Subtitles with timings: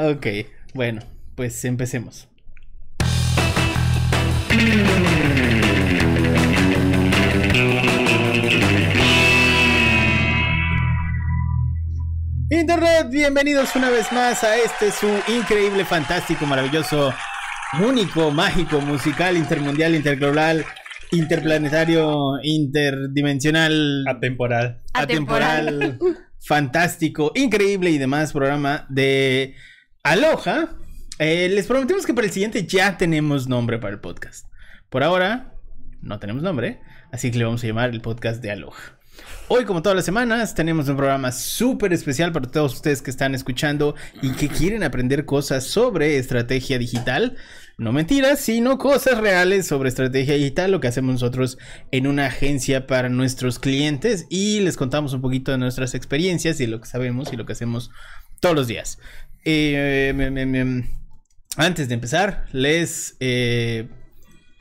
[0.00, 0.28] Ok,
[0.74, 1.00] bueno,
[1.34, 2.28] pues empecemos.
[12.48, 17.12] Internet, bienvenidos una vez más a este su increíble, fantástico, maravilloso,
[17.84, 20.64] único, mágico, musical, intermundial, interglobal,
[21.10, 24.80] interplanetario, interdimensional, Atemporal.
[24.92, 25.98] atemporal,
[26.38, 29.56] fantástico, increíble y demás programa de
[30.02, 30.76] Aloha.
[31.18, 34.46] Eh, les prometemos que para el siguiente ya tenemos nombre para el podcast.
[34.88, 35.54] Por ahora
[36.00, 36.80] no tenemos nombre,
[37.12, 38.98] así que le vamos a llamar el podcast de Aloha.
[39.48, 43.34] Hoy, como todas las semanas, tenemos un programa súper especial para todos ustedes que están
[43.34, 47.36] escuchando y que quieren aprender cosas sobre estrategia digital.
[47.78, 51.58] No mentiras, sino cosas reales sobre estrategia digital, lo que hacemos nosotros
[51.90, 56.66] en una agencia para nuestros clientes y les contamos un poquito de nuestras experiencias y
[56.66, 57.90] lo que sabemos y lo que hacemos
[58.40, 58.98] todos los días.
[59.44, 60.84] Eh,
[61.56, 63.88] antes de empezar, les eh,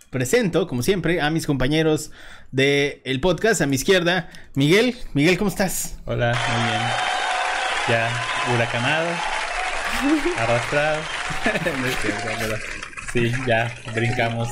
[0.10, 2.12] presento, como siempre, a mis compañeros
[2.52, 3.62] del podcast.
[3.62, 4.96] A mi izquierda, Miguel.
[5.14, 6.00] Miguel, ¿cómo estás?
[6.06, 6.82] Hola, muy bien.
[7.90, 9.08] Ya huracanado,
[10.38, 11.02] arrastrado.
[13.14, 14.50] Sí, ya brincamos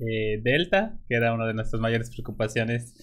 [0.00, 2.94] eh, Delta, que era una de nuestras mayores preocupaciones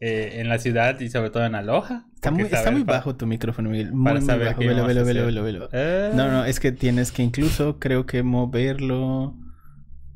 [0.00, 2.06] eh, en la ciudad y sobre todo en Aloha.
[2.14, 3.92] Está muy, está muy bajo tu micrófono, Miguel.
[3.92, 4.60] Muy, para muy saber bajo.
[4.60, 5.68] Velo, velo, velo, velo, velo.
[5.72, 9.34] Eh, No, no, es que tienes que incluso, creo que moverlo,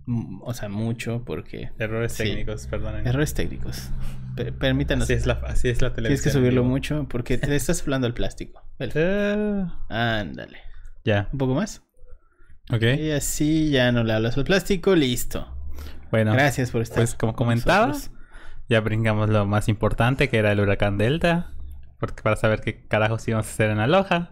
[0.06, 2.24] mm, o sea, mucho, porque Errores Sí.
[2.24, 3.06] técnicos, perdonen.
[3.06, 3.90] errores técnicos.
[4.36, 5.04] Per- permítanos.
[5.04, 6.20] Así es la, así es la televisión.
[6.20, 8.62] Tienes que subirlo mucho porque te estás hablando al plástico.
[9.88, 10.58] Ándale.
[11.04, 11.82] ya, Un poco más.
[12.70, 12.82] ok.
[12.98, 14.94] Y así ya no le hablas al plástico.
[14.94, 15.55] Listo.
[16.10, 16.98] Bueno, Gracias por estar.
[16.98, 18.16] Pues como comentaba, nosotros.
[18.68, 21.52] ya brincamos lo más importante que era el huracán Delta,
[21.98, 24.30] porque para saber qué carajos íbamos a hacer en Aloha,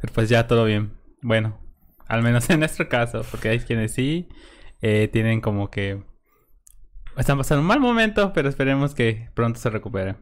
[0.00, 0.92] pero pues ya todo bien.
[1.22, 1.58] Bueno,
[2.06, 4.28] al menos en nuestro caso, porque hay quienes sí
[4.82, 6.02] eh, tienen como que
[7.16, 10.16] están pasando un mal momento, pero esperemos que pronto se recupere.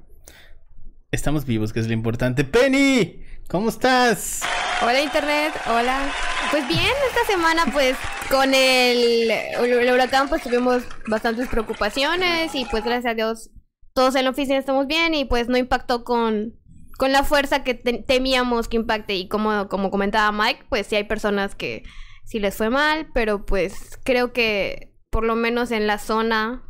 [1.11, 2.45] Estamos vivos, que es lo importante.
[2.45, 4.43] Penny, ¿cómo estás?
[4.83, 6.34] Hola internet, hola.
[6.55, 7.97] Pues bien, esta semana pues
[8.31, 13.51] con el, el huracán pues tuvimos bastantes preocupaciones y pues gracias a Dios
[13.93, 16.55] todos en la oficina estamos bien y pues no impactó con,
[16.97, 20.95] con la fuerza que te- temíamos que impacte y como, como comentaba Mike, pues sí
[20.95, 21.83] hay personas que
[22.25, 26.63] sí les fue mal, pero pues creo que por lo menos en la zona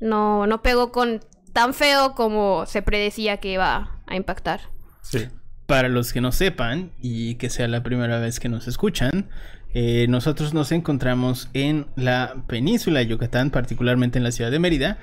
[0.00, 1.20] no, no pegó con
[1.52, 4.62] tan feo como se predecía que iba a impactar.
[5.02, 5.28] Sí.
[5.66, 9.28] Para los que no sepan y que sea la primera vez que nos escuchan,
[9.74, 14.98] eh, nosotros nos encontramos en la península de Yucatán, particularmente en la ciudad de Mérida.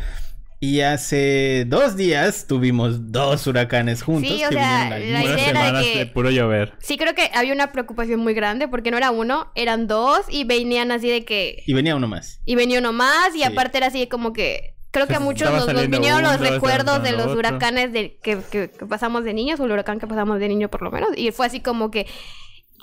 [0.61, 4.31] Y hace dos días tuvimos dos huracanes juntos.
[4.31, 6.71] Sí, o que sea, la idea era semanas que- de puro llover.
[6.79, 10.45] Sí, creo que había una preocupación muy grande porque no era uno, eran dos y
[10.45, 11.61] venían así de que...
[11.67, 12.39] Y venía uno más.
[12.45, 13.43] Y venía uno más y Sí.
[13.43, 14.72] aparte era así de como que...
[14.93, 17.39] Creo que a muchos nos, vinieron los uno, recuerdos de los otro.
[17.39, 20.69] huracanes de, que, que- que pasamos de niños, o el huracán que pasamos de niño
[20.69, 21.09] por lo menos.
[21.17, 22.05] Y fue así como que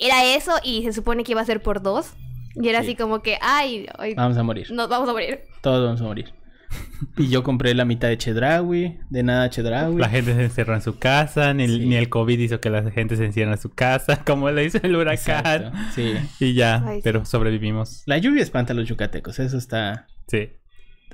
[0.01, 2.13] era eso y se supone que iba a ser por dos.
[2.57, 2.89] Y era Sí.
[2.89, 4.67] así como que, ay, ay, Vamos a morir.
[4.73, 5.41] nos vamos a morir.
[5.63, 6.35] Todos vamos a morir.
[7.17, 9.97] Y yo compré la mitad de Chedraui, de nada Chedraui.
[9.97, 11.87] La gente se encerró en su casa, ni, el- Sí.
[11.87, 14.79] ni el COVID hizo que la gente se encierre en su casa, como le hizo
[14.83, 15.15] el huracán.
[15.65, 16.15] Exacto, Sí.
[16.41, 17.01] Y ya, Ay, sí.
[17.05, 18.03] pero sobrevivimos.
[18.07, 20.07] La lluvia espanta a los yucatecos, eso está...
[20.29, 20.51] Sí.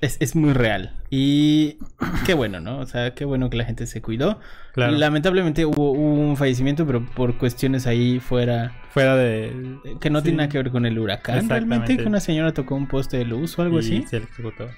[0.01, 0.93] Es, es muy real.
[1.11, 1.79] Y
[2.27, 2.79] qué bueno, ¿no?
[2.79, 4.41] O sea, qué bueno que la gente se cuidó.
[4.75, 4.93] Claro.
[4.93, 8.73] Lamentablemente hubo, un fallecimiento, pero por cuestiones ahí fuera...
[8.91, 9.79] Fuera de.
[10.01, 10.25] Que no sí.
[10.25, 11.49] tiene nada que ver con el huracán.
[11.49, 14.03] Realmente que una señora tocó un poste de luz o algo y así.
[14.09, 14.69] Se electrocutó.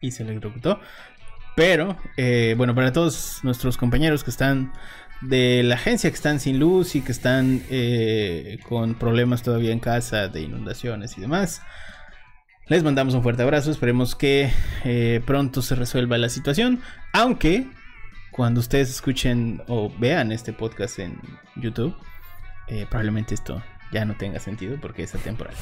[0.00, 0.80] y se electrocutó.
[1.56, 4.72] Pero, eh, bueno, para todos nuestros compañeros que están
[5.20, 9.80] de la agencia, que están sin luz y que están eh, con problemas todavía en
[9.80, 11.62] casa de inundaciones y demás,
[12.70, 13.70] les mandamos un fuerte abrazo.
[13.70, 14.50] Esperemos que
[14.84, 16.80] eh, pronto se resuelva la situación.
[17.12, 17.66] Aunque,
[18.30, 21.18] cuando ustedes escuchen o vean este podcast en
[21.56, 21.94] YouTube,
[22.68, 25.54] eh, probablemente esto ya no tenga sentido porque es atemporal.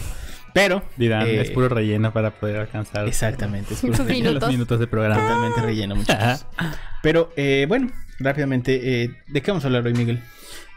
[0.52, 3.74] Pero, Dirán, eh, es puro relleno para poder alcanzar Exactamente.
[3.74, 4.08] es puro relleno.
[4.08, 4.48] los minutos.
[4.50, 5.20] minutos de programa.
[5.20, 6.46] Totalmente relleno, muchachos.
[7.02, 10.22] Pero eh, bueno, rápidamente, eh, ¿de qué vamos a hablar hoy, Miguel?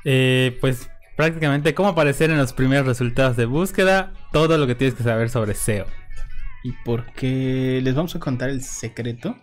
[0.05, 4.95] Eh, pues prácticamente cómo aparecer en los primeros resultados de búsqueda, todo lo que tienes
[4.95, 5.85] que saber sobre SEO.
[6.63, 9.35] Y por qué les vamos a contar el secreto.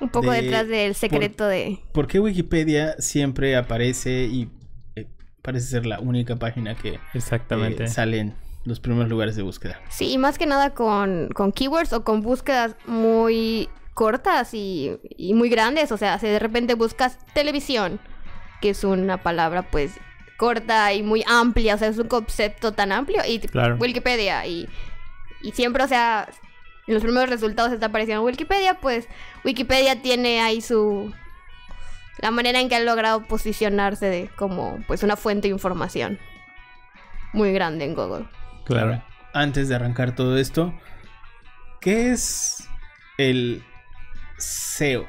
[0.00, 1.78] Un poco De- detrás del secreto de...
[1.92, 4.48] ¿Por qué Wikipedia siempre aparece y
[4.96, 5.06] eh,
[5.42, 7.84] parece ser la única página que Exactamente.
[7.84, 8.34] eh, sale en
[8.64, 9.80] los primeros lugares de búsqueda?
[9.88, 15.34] Sí, y más que nada con, con keywords o con búsquedas muy cortas y, y
[15.34, 15.90] muy grandes.
[15.90, 17.98] O sea, si de repente buscas televisión,
[18.60, 19.92] que es una palabra pues
[20.36, 23.22] corta y muy amplia, o sea, es un concepto tan amplio.
[23.26, 23.76] Y Claro.
[23.80, 24.68] Wikipedia, y,
[25.42, 26.28] y siempre, o sea,
[26.88, 29.06] en los primeros resultados está apareciendo Wikipedia, pues
[29.44, 31.12] Wikipedia tiene ahí su...
[32.20, 36.18] La manera en que ha logrado posicionarse de, como pues una fuente de información
[37.32, 38.26] muy grande en Google.
[38.64, 39.02] Claro.
[39.34, 40.74] Antes de arrancar todo esto,
[41.80, 42.66] ¿qué es
[43.18, 43.62] el
[44.38, 45.06] SEO?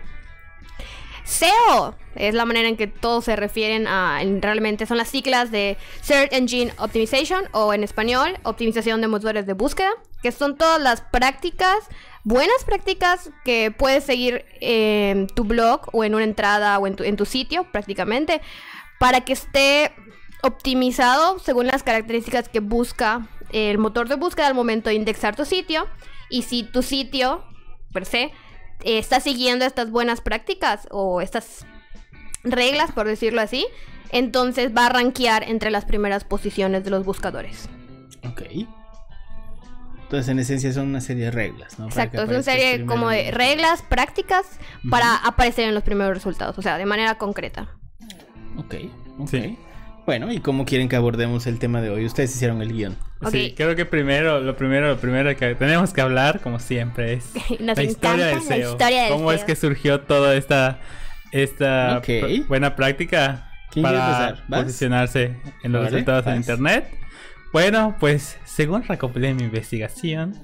[1.30, 5.52] SEO es la manera en que todos se refieren a, en- realmente son las siglas
[5.52, 9.92] de Search Engine Optimization o en español, optimización de motores de búsqueda,
[10.24, 11.78] que son todas las prácticas,
[12.24, 17.04] buenas prácticas que puedes seguir en tu blog o en una entrada o en tu,
[17.04, 18.42] en tu sitio prácticamente
[19.00, 19.94] para que esté
[20.42, 25.46] optimizado según las características que busca el motor de búsqueda al momento de indexar tu
[25.46, 25.88] sitio.
[26.30, 27.44] Y si tu sitio
[27.94, 28.32] per se
[28.84, 31.66] está siguiendo estas buenas prácticas o estas
[32.44, 33.66] reglas, por decirlo así,
[34.12, 37.70] entonces va a rankear entre las primeras posiciones de los buscadores.
[38.28, 38.42] Ok.
[40.04, 41.86] Entonces, en esencia, son una serie de reglas, ¿no?
[41.86, 44.44] Exacto, es una serie como de reglas, prácticas
[44.90, 47.76] para aparecer en los primeros resultados, o sea, de manera concreta.
[48.58, 48.76] Ok,
[49.20, 49.30] ok.
[49.30, 49.58] Sí.
[50.08, 52.06] Bueno, ¿y cómo quieren que abordemos el tema de hoy?
[52.06, 52.98] Ustedes hicieron el guion.
[53.32, 57.32] Sí, creo que primero, lo primero, lo primero que tenemos que hablar, como siempre, es
[57.60, 58.72] Nos la historia del la SEO.
[58.72, 60.80] historia del ¿Cómo es que surgió toda esta,
[61.32, 62.06] esta Ok.
[62.08, 66.38] pr- buena práctica ¿Quién quiere para posicionarse en los Vale, resultados en vas.
[66.40, 66.90] internet?
[67.52, 70.36] Bueno, pues según recopilé mi investigación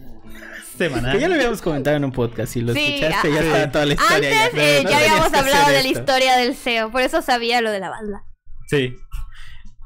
[0.77, 1.13] semanal.
[1.15, 2.51] Que ya lo habíamos comentado en un podcast.
[2.53, 4.43] Si lo Sí, escuchaste, ya ah, estaba toda la historia.
[4.45, 4.61] Antes ya.
[4.63, 7.79] eh, No ya habíamos hablado de la historia del SEO, por eso sabía lo de
[7.79, 8.23] la banda.
[8.67, 8.95] Sí.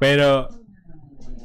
[0.00, 0.48] Pero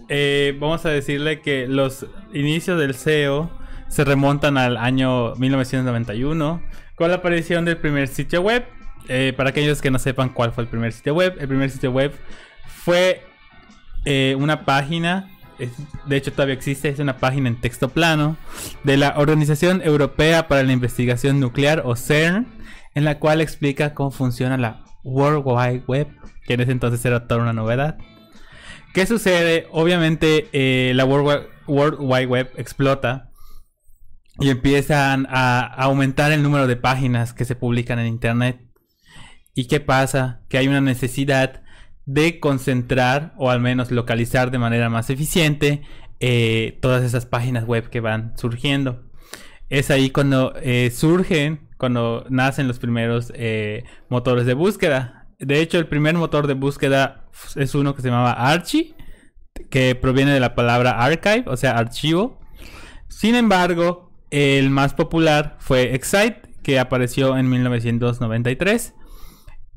[0.09, 3.49] eh, vamos a decirle que los inicios del SEO
[3.87, 6.61] se remontan al año 1991
[6.95, 8.65] con la aparición del primer sitio web.
[9.07, 11.91] Eh, para aquellos que no sepan cuál fue el primer sitio web, el primer sitio
[11.91, 12.11] web
[12.65, 13.23] fue
[14.03, 15.29] eh, una página,
[16.05, 18.35] de hecho todavía existe, es una página en texto plano
[18.83, 22.47] de la Organización Europea para la Investigación Nuclear o CERN,
[22.95, 26.07] en la cual explica cómo funciona la World Wide Web,
[26.47, 27.97] que en ese entonces era toda una novedad.
[28.95, 29.67] ¿Qué sucede?
[29.71, 33.29] Obviamente eh, la World Wide, Web explota
[34.39, 38.61] y empiezan a, aumentar el número de páginas que se publican en Internet.
[39.53, 40.43] ¿Y qué pasa?
[40.47, 41.61] Que hay una necesidad
[42.05, 45.81] de concentrar o al menos localizar de manera más eficiente
[46.21, 49.03] eh, todas esas páginas web que van surgiendo.
[49.67, 53.33] Es ahí cuando eh, surgen, cuando nacen los primeros
[54.07, 55.24] motores de búsqueda.
[55.39, 58.95] De hecho, el primer motor de búsqueda es uno que se llamaba Archie,
[59.69, 62.39] que proviene de la palabra archive, o sea, archivo.
[63.09, 68.93] Sin embargo, el más popular fue Excite, que apareció en 1993.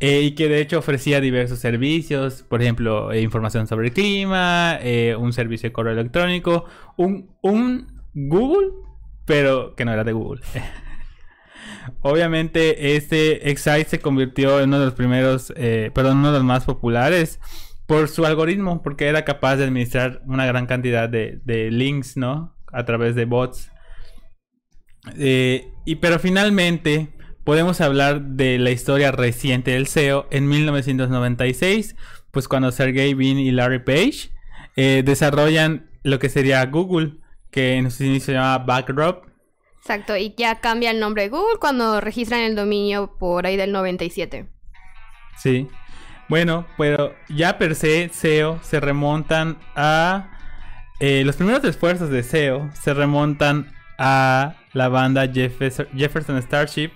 [0.01, 4.79] eh, y que de hecho ofrecía diversos servicios, por ejemplo, eh, información sobre el clima,
[4.81, 6.67] eh, un servicio de correo electrónico,
[6.97, 8.69] un, un Google,
[9.25, 10.41] pero que no era de Google.
[12.03, 16.47] Obviamente, este Excite se convirtió en uno de los primeros, eh, perdón, uno de los
[16.47, 17.41] más populares
[17.87, 22.55] por su algoritmo, porque era capaz de administrar una gran cantidad de, links, ¿no?
[22.71, 23.71] A través de bots.
[25.17, 27.09] Eh, y pero finalmente
[27.45, 31.97] podemos hablar de la historia reciente del SEO en 1996,
[32.31, 34.31] pues cuando Sergey Brin y Larry Page
[34.77, 37.15] eh, desarrollan lo que sería Google,
[37.51, 39.28] que en sus inicios se llamaba Backdrop.
[39.91, 43.73] Exacto, y ya cambia el nombre de Google cuando registran el dominio por ahí del
[43.73, 44.47] 97.
[45.39, 45.67] Sí.
[46.29, 50.29] Bueno, pero ya per se SEO se remontan a...
[51.01, 56.91] eh, los primeros esfuerzos de SEO se remontan a la banda Jeffers- Jefferson Starship.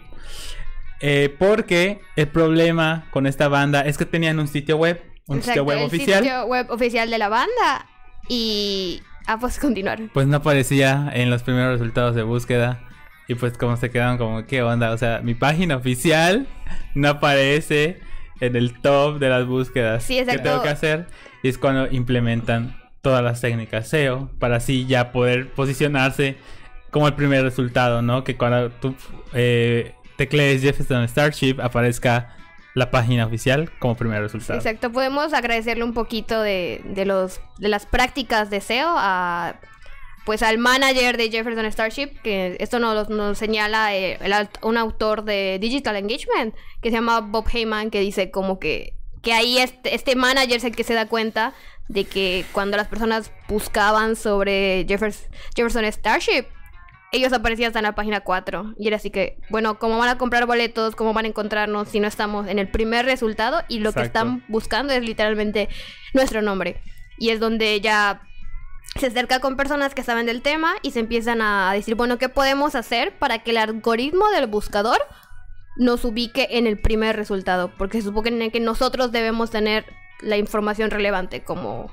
[1.00, 5.02] eh, porque el problema con esta banda es que tenían un sitio web.
[5.28, 6.22] Un sitio web el oficial.
[6.22, 7.86] sitio web oficial de la banda.
[8.28, 9.00] Y...
[9.26, 10.00] Ah, pues continuar.
[10.12, 12.80] Pues no aparecía en los primeros resultados de búsqueda.
[13.28, 14.90] Y pues como se quedaron como, ¿qué onda?
[14.90, 16.46] O sea, mi página oficial
[16.94, 18.00] no aparece
[18.40, 20.02] en el top de las búsquedas.
[20.04, 20.42] Sí, ¿Qué exacto.
[20.42, 21.06] tengo que hacer?
[21.42, 26.36] Y es cuando implementan todas las técnicas SEO para así ya poder posicionarse
[26.90, 28.24] como el primer resultado, ¿no?
[28.24, 28.94] Que cuando tú
[29.32, 32.36] eh, teclees Jefferson Starship aparezca
[32.74, 34.58] la página oficial como primer resultado.
[34.58, 39.56] Exacto, podemos agradecerle un poquito de, de los de las prácticas de SEO a
[40.24, 44.18] pues al manager de Jefferson Starship, que esto nos, nos señala eh,
[44.62, 49.32] un autor de Digital Engagement, que se llama Bob Heyman, que dice como que, que
[49.32, 51.54] ahí este, este manager es el que se da cuenta
[51.88, 55.26] de que cuando las personas buscaban sobre Jeffers-
[55.56, 56.46] Jefferson Starship,
[57.12, 58.74] ellos aparecían hasta en la página 4.
[58.78, 60.96] Y era así que, bueno, ¿cómo van a comprar boletos?
[60.96, 63.62] ¿Cómo van a encontrarnos si no estamos en el primer resultado?
[63.68, 65.68] Y lo que están buscando es literalmente
[66.14, 66.80] nuestro nombre.
[67.18, 68.22] Y es donde ya
[68.96, 72.30] se acerca con personas que saben del tema y se empiezan a decir, bueno, ¿qué
[72.30, 74.98] podemos hacer para que el algoritmo del buscador
[75.76, 77.70] nos ubique en el primer resultado?
[77.76, 79.84] Porque se supone que nosotros debemos tener
[80.20, 81.92] la información relevante como,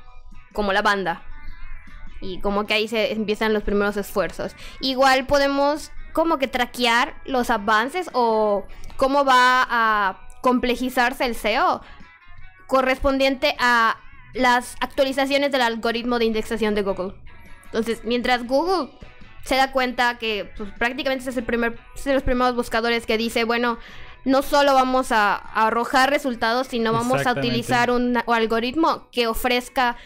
[0.53, 1.23] como la banda.
[2.21, 4.55] Y como que ahí se empiezan los primeros esfuerzos.
[4.81, 8.65] Igual podemos como que traquear los avances o
[8.97, 11.81] cómo va a complejizarse el SEO
[12.67, 13.97] correspondiente a
[14.33, 17.13] las actualizaciones del algoritmo de indexación de Google.
[17.65, 18.91] Entonces, mientras Google
[19.43, 23.17] se da cuenta que pues, prácticamente es el primer, es de los primeros buscadores que
[23.17, 23.79] dice, bueno,
[24.25, 29.97] no solo vamos a, a arrojar resultados, sino vamos a utilizar un algoritmo que ofrezca,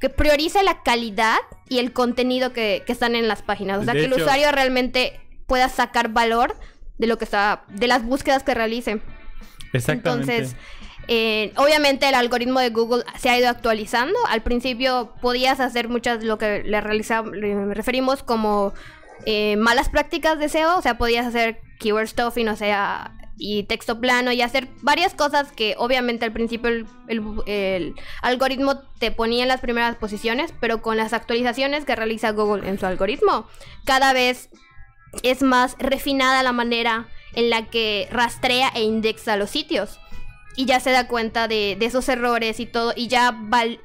[0.00, 1.36] que priorice la calidad
[1.68, 3.80] y el contenido que, que están en las páginas.
[3.80, 6.56] O sea, De que el usuario realmente pueda sacar valor
[6.98, 9.00] de lo que está, de las búsquedas que realice.
[9.72, 10.32] Exactamente.
[10.36, 10.56] Entonces,
[11.08, 14.18] eh, obviamente el algoritmo de Google se ha ido actualizando.
[14.28, 18.72] Al principio podías hacer muchas lo que le, realiza- le referimos como
[19.26, 20.78] eh, malas prácticas de SEO.
[20.78, 25.50] O sea, podías hacer keyword stuffing, o sea, y texto plano y hacer varias cosas
[25.50, 30.82] que obviamente al principio el, el- el algoritmo te ponía en las primeras posiciones, pero
[30.82, 33.46] con las actualizaciones que realiza Google en su algoritmo,
[33.86, 34.50] cada vez
[35.22, 39.98] es más refinada la manera en la que rastrea e indexa los sitios.
[40.56, 42.92] Y ya se da cuenta de, de esos errores y todo.
[42.94, 43.80] Y ya val-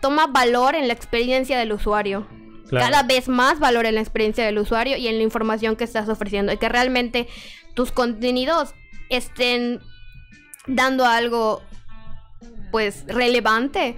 [0.00, 2.26] toma valor en la experiencia del usuario.
[2.68, 2.86] Claro.
[2.86, 6.08] Cada vez más valor en la experiencia del usuario y en la información que estás
[6.08, 6.52] ofreciendo.
[6.52, 7.28] Y que realmente
[7.74, 8.72] tus contenidos
[9.10, 9.80] estén
[10.66, 11.62] dando algo
[12.70, 13.96] pues relevante.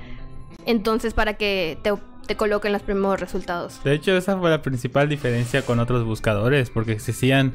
[0.66, 1.92] Entonces para que te,
[2.26, 3.82] te coloquen los primeros resultados.
[3.84, 7.52] De hecho, esa fue la principal diferencia con otros buscadores, porque existían...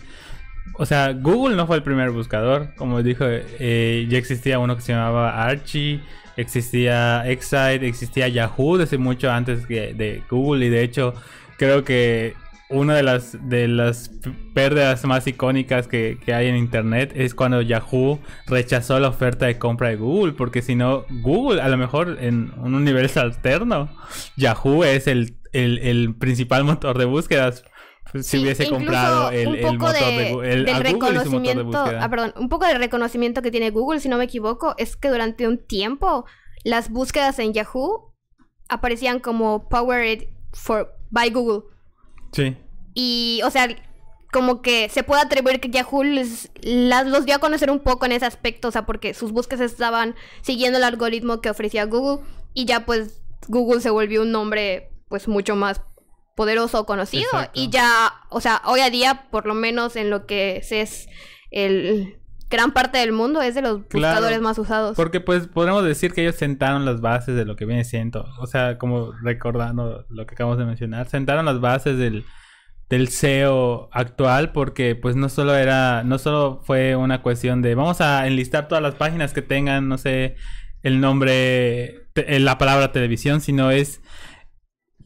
[0.76, 2.74] O sea, Google no fue el primer buscador.
[2.76, 6.02] Como dijo, eh, ya existía uno que se llamaba Archie,
[6.38, 10.66] existía Excite, existía Yahoo desde mucho antes de Google.
[10.66, 11.14] Y de hecho,
[11.58, 12.36] creo que
[12.74, 14.12] una de las, de las
[14.54, 19.58] pérdidas más icónicas que, que hay en Internet es cuando Yahoo rechazó la oferta de
[19.58, 20.34] compra de Google.
[20.34, 23.90] Porque si no, Google, a lo mejor en un universo alterno,
[24.38, 27.64] Yahoo es el, el, el principal motor de búsquedas.
[28.12, 30.84] Pues, si Sí, hubiese comprado el, un el poco motor de, de- el, del motor
[30.84, 34.76] de reconocimiento, ah, perdón, un poco del reconocimiento que tiene Google, si no me equivoco,
[34.78, 36.26] es que durante un tiempo
[36.64, 38.14] las búsquedas en Yahoo
[38.70, 41.64] aparecían como powered for by Google
[42.32, 42.56] Sí,
[42.94, 43.68] y, o sea,
[44.32, 48.06] como que se puede atribuir que Yahoo les- las, los dio a conocer un poco
[48.06, 52.26] en ese aspecto, o sea, porque sus búsquedas estaban siguiendo el algoritmo que ofrecía Google
[52.54, 55.82] y ya pues Google se volvió un nombre pues mucho más
[56.36, 57.60] poderoso o conocido Exacto.
[57.60, 61.08] y ya, o sea, hoy a día, por lo menos en lo que es
[61.52, 62.18] el
[62.50, 64.16] gran parte del mundo, es de los Claro.
[64.16, 64.96] buscadores más usados.
[64.96, 68.48] porque pues podemos decir que ellos sentaron las bases de lo que viene siendo, o
[68.48, 72.26] sea, como recordando lo que acabamos de mencionar, sentaron las bases del,
[72.90, 78.02] del SEO actual porque pues no solo era, no solo fue una cuestión de vamos
[78.02, 80.36] a enlistar todas las páginas que tengan, no sé,
[80.84, 84.02] el nombre, eh, la palabra televisión, sino es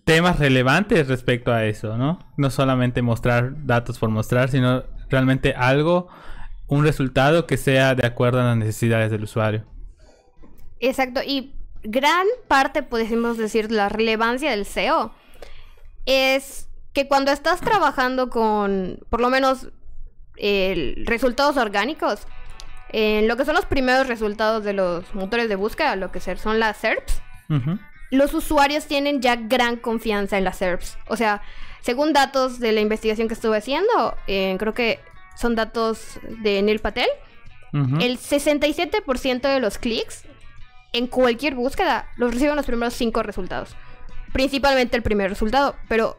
[0.03, 2.19] temas relevantes respecto a eso, ¿no?
[2.38, 6.07] No solamente mostrar datos por mostrar, sino realmente algo,
[6.67, 9.65] un resultado que sea de acuerdo a las necesidades del usuario.
[10.79, 15.12] Exacto, y gran parte, podemos decir, la relevancia del SEO
[16.05, 16.66] es
[16.98, 19.68] que cuando estás trabajando con, por lo menos,
[21.06, 22.22] resultados orgánicos,
[22.89, 26.60] en lo que son los primeros resultados de los motores de búsqueda, lo que son
[26.60, 27.22] las SERPs,
[28.10, 30.98] los usuarios tienen ya gran confianza en las SERPs.
[31.08, 31.44] O sea,
[31.82, 35.00] según datos de la investigación que estuve haciendo, eh, creo que
[35.36, 37.10] son datos de Neil Patel,
[38.00, 40.24] el 67% de los clics
[40.94, 43.75] en cualquier búsqueda los reciben los primeros 5 resultados.
[44.34, 46.18] Principalmente el primer resultado, pero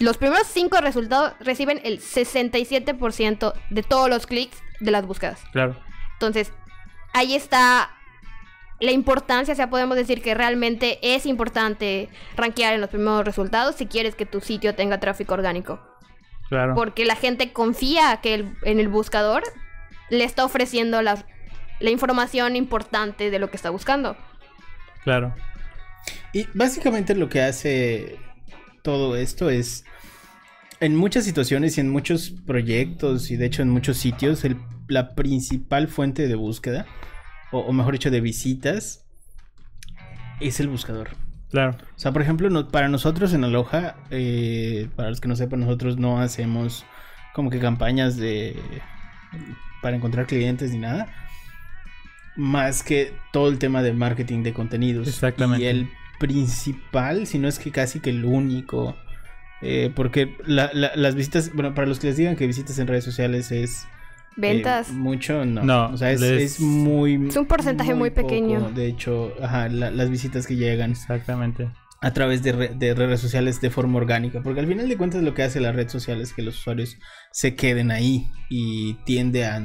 [0.00, 5.40] los primeros 5 resultados reciben el 67% de todos los clics de las búsquedas.
[5.52, 5.76] Claro.
[6.14, 6.52] Entonces,
[7.12, 7.90] ahí está
[8.80, 13.76] la importancia, o sea, podemos decir que realmente es importante rankear en los primeros resultados
[13.76, 15.80] si quieres que tu sitio tenga tráfico orgánico.
[16.48, 16.74] Claro.
[16.74, 19.42] Porque la gente confía que el- en el buscador
[20.08, 21.24] le está ofreciendo la,
[21.78, 24.16] la información importante de lo que está buscando.
[25.04, 25.34] Claro.
[26.32, 28.18] Y básicamente lo que hace
[28.82, 29.84] todo esto es,
[30.80, 34.56] en muchas situaciones y en muchos proyectos y de hecho en muchos sitios, el-
[34.88, 36.86] la principal fuente de búsqueda,
[37.52, 39.06] o, o mejor dicho, de visitas,
[40.40, 41.10] es el buscador.
[41.50, 41.76] Claro.
[41.96, 45.60] O sea, por ejemplo, no- para nosotros en Aloha, eh, para los que no sepan,
[45.60, 46.84] nosotros no hacemos
[47.34, 48.56] como que campañas de
[49.82, 51.08] para encontrar clientes ni nada.
[52.36, 55.08] Más que todo el tema de marketing de contenidos.
[55.08, 55.64] Exactamente.
[55.64, 55.88] Y el
[56.20, 58.96] principal, si no es que casi que el único.
[59.62, 62.86] eh, porque la- la- las visitas, bueno, para los que les digan que visitas en
[62.86, 63.82] redes sociales es...
[63.82, 63.86] eh,
[64.36, 64.90] Ventas.
[64.90, 65.62] mucho, no.
[65.62, 67.28] No, O sea, es, les- es muy...
[67.28, 68.70] Es un porcentaje muy pequeño.
[68.70, 71.68] De hecho, ajá, la- las visitas que llegan Exactamente.
[72.00, 75.22] a través de, re- de redes sociales de forma orgánica, porque al final de cuentas
[75.22, 76.96] lo que hace la red social es que los usuarios
[77.30, 79.56] se queden ahí y tiende a,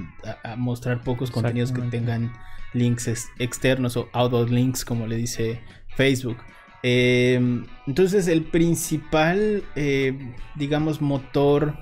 [0.44, 2.34] a- a mostrar pocos contenidos que tengan
[2.74, 5.62] links ex- externos o outbound links, como le dice
[5.96, 6.38] Facebook.
[6.84, 7.40] Eh,
[7.88, 10.14] entonces el principal, eh,
[10.56, 11.76] digamos, motor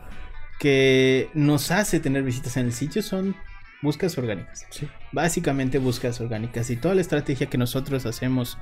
[0.59, 3.35] que nos hace tener visitas en el sitio son
[3.81, 4.65] búsquedas orgánicas.
[4.69, 4.87] Sí.
[5.11, 8.57] Básicamente búsquedas orgánicas y toda la estrategia que nosotros hacemos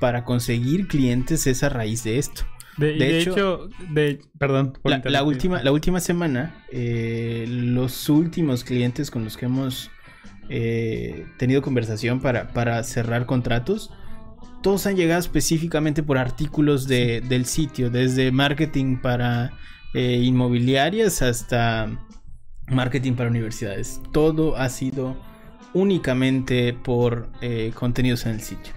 [0.00, 2.42] para conseguir clientes es a raíz de esto.
[2.76, 4.74] De, y De de hecho- hecho, de, perdón.
[4.82, 9.90] por La, última, la última semana, eh, los últimos clientes con los que hemos
[10.50, 13.90] eh, tenido conversación para, para cerrar contratos,
[14.66, 19.52] todos han llegado específicamente por artículos de- del sitio, desde marketing para
[19.94, 21.88] eh, inmobiliarias hasta
[22.68, 24.00] marketing para universidades.
[24.12, 25.16] Todo ha sido
[25.72, 28.72] únicamente por eh, contenidos en el sitio.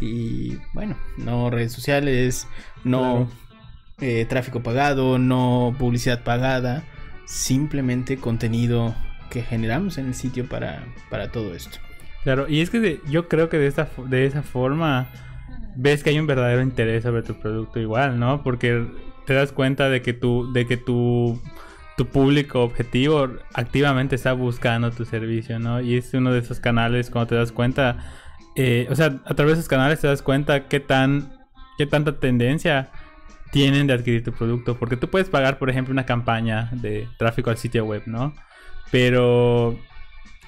[0.00, 2.48] Y bueno, no redes sociales,
[2.82, 3.28] no
[4.00, 6.82] eh, tráfico pagado, no publicidad pagada,
[7.26, 8.96] simplemente contenido
[9.28, 11.78] que generamos en el sitio para, para todo esto.
[12.26, 15.06] Claro, y es que yo creo que de fo- de esa forma
[15.76, 18.42] ves que hay un verdadero interés sobre tu producto igual, ¿no?
[18.42, 18.84] Porque
[19.26, 21.40] te das cuenta de que tu, de que tu,
[21.96, 25.80] tu público objetivo activamente está buscando tu servicio, ¿no?
[25.80, 27.98] Y es uno de esos canales cuando te das cuenta,
[28.56, 31.32] eh, o sea, a través de esos canales te das cuenta qué tan,
[31.78, 32.90] qué tanta tendencia
[33.52, 34.76] tienen de adquirir tu producto.
[34.76, 38.34] Porque tú puedes pagar, por ejemplo, una campaña de tráfico al sitio web, ¿no?
[38.90, 39.78] Pero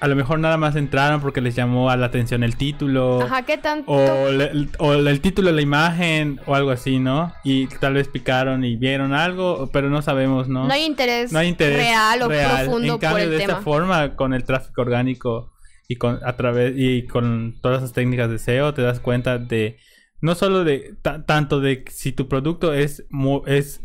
[0.01, 3.21] a lo mejor nada más entraron porque les llamó a la atención el título.
[3.21, 3.91] Ajá, ¿qué tanto?
[3.91, 7.33] O, le- o el título la imagen o algo así, ¿no?
[7.43, 10.65] Y tal vez picaron y vieron algo, pero no sabemos, ¿no?
[10.67, 12.63] No hay interés, No hay interés real o real.
[12.65, 13.53] profundo en cambio, por el de tema.
[13.53, 15.51] esta forma, con el tráfico orgánico
[15.87, 19.77] y con a través y con todas las técnicas de SEO, te das cuenta de
[20.21, 23.81] no solo de ta- tanto de si tu producto es mu- es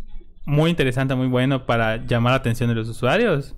[0.46, 3.54] muy interesante, muy bueno para llamar la atención de los usuarios.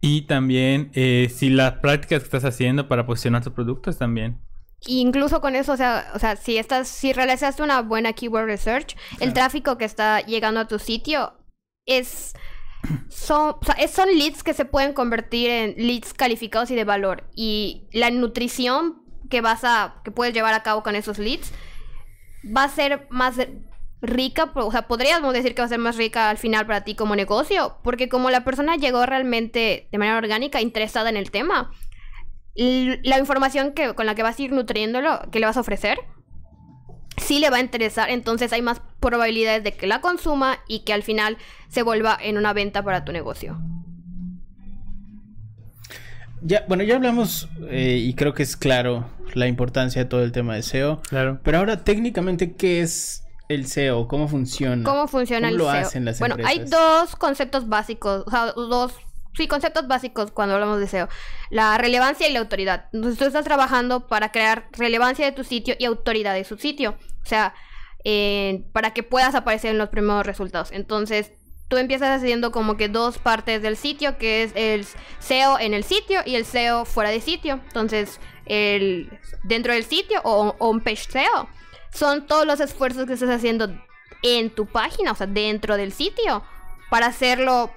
[0.00, 4.40] Y también eh, si las prácticas que estás haciendo para posicionar tus productos también.
[4.86, 8.46] Y incluso con eso, o sea, o sea, si estás, si realizaste una buena keyword
[8.46, 11.32] research, el tráfico que está llegando a tu sitio
[11.84, 12.34] es
[13.08, 16.84] son, o sea, es- son leads que se pueden convertir en leads calificados y de
[16.84, 17.24] valor.
[17.34, 21.52] Y la nutrición que vas a, que puedes llevar a cabo con esos leads
[22.56, 23.34] va a ser más
[24.00, 26.94] rica, o sea, podríamos decir que va a ser más rica al final para ti
[26.94, 31.70] como negocio, porque como la persona llegó realmente de manera orgánica, interesada en el tema,
[32.54, 35.98] la información que, con la que vas a ir nutriéndolo, que le vas a ofrecer,
[37.16, 40.92] sí le va a interesar, entonces hay más probabilidades de que la consuma y que
[40.92, 41.36] al final
[41.68, 43.58] se vuelva en una venta para tu negocio.
[46.40, 50.30] Ya, bueno, ya hablamos eh, y creo que es claro la importancia de todo el
[50.30, 51.02] tema de SEO.
[51.02, 51.40] Claro.
[51.42, 54.06] Pero ahora, técnicamente, ¿qué es el SEO?
[54.08, 54.84] ¿Cómo funciona?
[54.84, 55.86] ¿Cómo funciona ¿Cómo el lo SEO?
[55.86, 58.92] hacen las bueno, hay dos conceptos básicos, o sea, dos,
[59.34, 61.08] sí, conceptos básicos cuando hablamos de SEO.
[61.50, 62.86] La relevancia y la autoridad.
[62.92, 66.96] Entonces tú estás trabajando para crear relevancia de tu sitio y autoridad de su sitio.
[67.22, 67.54] O sea,
[68.04, 70.70] eh, para que puedas aparecer en los primeros resultados.
[70.72, 71.32] Entonces,
[71.68, 74.86] tú empiezas haciendo como que dos partes del sitio, que es el
[75.18, 77.60] SEO en el sitio y el SEO fuera de sitio.
[77.66, 79.10] Entonces, el
[79.42, 81.48] dentro del sitio o on page SEO
[81.92, 83.68] son todos los esfuerzos que estás haciendo
[84.22, 86.44] en tu página, o sea, dentro del sitio,
[86.90, 87.72] para hacerlo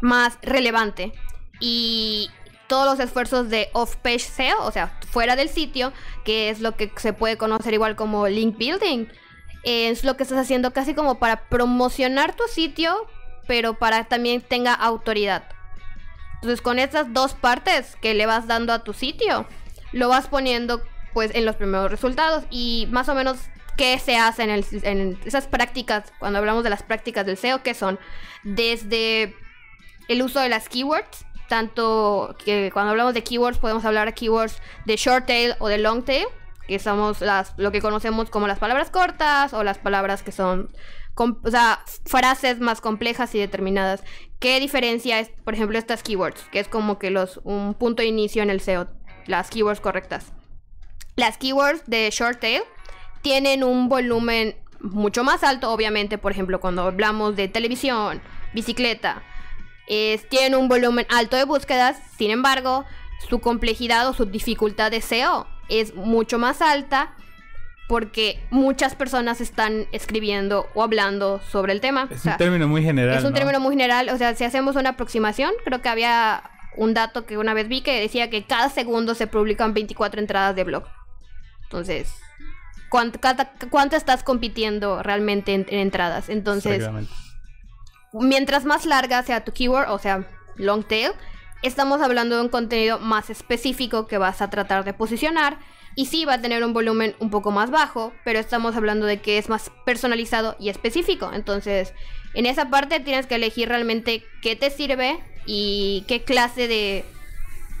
[0.00, 1.12] más relevante.
[1.60, 2.30] Y
[2.66, 5.92] todos los esfuerzos de off-page SEO, o sea, fuera del sitio,
[6.24, 9.06] que es lo que se puede conocer igual como link building,
[9.62, 13.06] es lo que estás haciendo casi como para promocionar tu sitio,
[13.46, 15.44] pero para también tenga autoridad.
[16.36, 19.46] Entonces, con estas dos partes que le vas dando a tu sitio,
[19.92, 23.38] lo vas poniendo pues en los primeros resultados y más o menos
[23.76, 27.74] qué se hace en, el- esas prácticas, cuando hablamos de las prácticas del SEO, que
[27.74, 27.98] son
[28.42, 29.34] desde
[30.08, 34.58] el uso de las keywords, tanto que cuando hablamos de keywords podemos hablar de keywords
[34.84, 36.26] de short tail o de long tail,
[36.68, 40.70] que somos las, lo que conocemos como las palabras cortas o las palabras que son,
[41.16, 44.02] o sea, frases más complejas y determinadas.
[44.38, 46.42] ¿Qué diferencia es, por ejemplo, estas keywords?
[46.52, 48.88] Que es como que los, un punto de inicio en el SEO,
[49.26, 50.32] las keywords correctas.
[51.16, 52.62] Las keywords de short tail
[53.22, 58.20] tienen un volumen mucho más alto, obviamente, por ejemplo, cuando hablamos de televisión,
[58.52, 59.22] bicicleta,
[59.86, 62.84] es, tienen un volumen alto de búsquedas, sin embargo,
[63.28, 67.14] su complejidad o su dificultad de SEO es mucho más alta
[67.88, 72.08] porque muchas personas están escribiendo o hablando sobre el tema.
[72.10, 73.18] Es O sea, un término muy general.
[73.18, 73.36] es un ¿no?
[73.36, 76.42] término muy general, o sea, si hacemos una aproximación, creo que había
[76.76, 80.56] un dato que una vez vi que decía que cada segundo se publican 24 entradas
[80.56, 80.84] de blog.
[81.76, 82.12] Entonces,
[82.90, 86.28] ¿cuánto, cada- cuánto estás compitiendo realmente en, en entradas?
[86.28, 86.80] Entonces,
[88.12, 91.12] mientras más larga sea tu keyword, o sea, long tail,
[91.62, 95.58] estamos hablando de un contenido más específico que vas a tratar de posicionar.
[95.94, 99.20] Y sí va a tener un volumen un poco más bajo, pero estamos hablando de
[99.20, 101.30] que es más personalizado y específico.
[101.34, 101.92] Entonces,
[102.34, 107.04] en esa parte tienes que elegir realmente qué te sirve y qué clase de,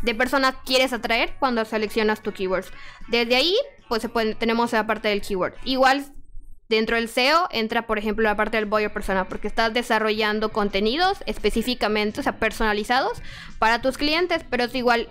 [0.02, 2.70] de persona quieres atraer cuando seleccionas tu keywords.
[3.08, 3.56] Desde ahí,
[3.92, 5.52] pues se pueden- tenemos la parte del keyword.
[5.64, 6.06] Igual
[6.68, 11.18] Dentro del SEO entra, por ejemplo, la parte del buyer persona, porque estás desarrollando contenidos
[11.26, 13.20] específicamente, o sea, personalizados
[13.58, 15.10] para tus clientes, pero es igual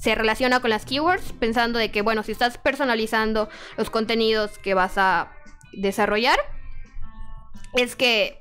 [0.00, 4.74] se relaciona con las keywords, pensando de que, bueno, si estás personalizando los contenidos que
[4.74, 5.32] vas a
[5.72, 6.38] desarrollar,
[7.74, 8.38] es que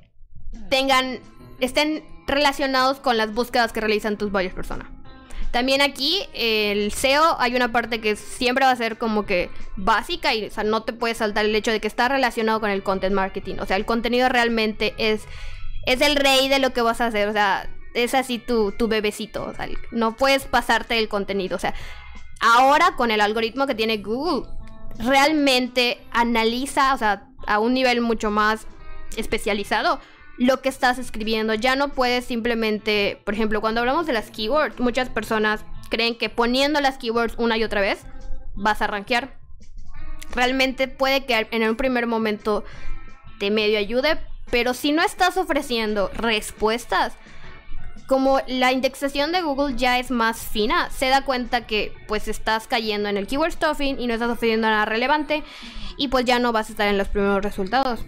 [0.69, 1.17] tengan,
[1.61, 4.87] estén relacionados con las búsquedas que realizan tus buyers persona.
[5.51, 10.33] También aquí el SEO hay una parte que siempre va a ser como que básica
[10.33, 12.83] y o sea, no te puedes saltar el hecho de que está relacionado con el
[12.83, 13.55] content marketing.
[13.59, 15.23] O sea, el contenido realmente es,
[15.85, 17.27] es el rey de lo que vas a hacer.
[17.27, 19.43] O sea, es así tu, tu bebecito.
[19.43, 21.57] O sea, no puedes pasarte el contenido.
[21.57, 21.73] O sea,
[22.39, 24.47] ahora con el algoritmo que tiene Google,
[24.99, 28.67] realmente analiza, o sea, a un nivel mucho más
[29.17, 29.99] especializado
[30.41, 31.53] lo que estás escribiendo.
[31.53, 36.29] Ya no puedes simplemente, por ejemplo, cuando hablamos de las keywords, muchas personas creen que
[36.29, 37.99] poniendo las keywords una y otra vez
[38.55, 39.37] vas a rankear.
[40.33, 42.63] Realmente puede que en un primer momento
[43.37, 44.17] te medio ayude,
[44.49, 47.13] pero si no estás ofreciendo respuestas,
[48.07, 52.67] como la indexación de Google ya es más fina, se da cuenta que pues estás
[52.67, 55.43] cayendo en el keyword stuffing y no estás ofreciendo nada relevante
[55.97, 58.03] y pues ya no vas a estar en los primeros resultados.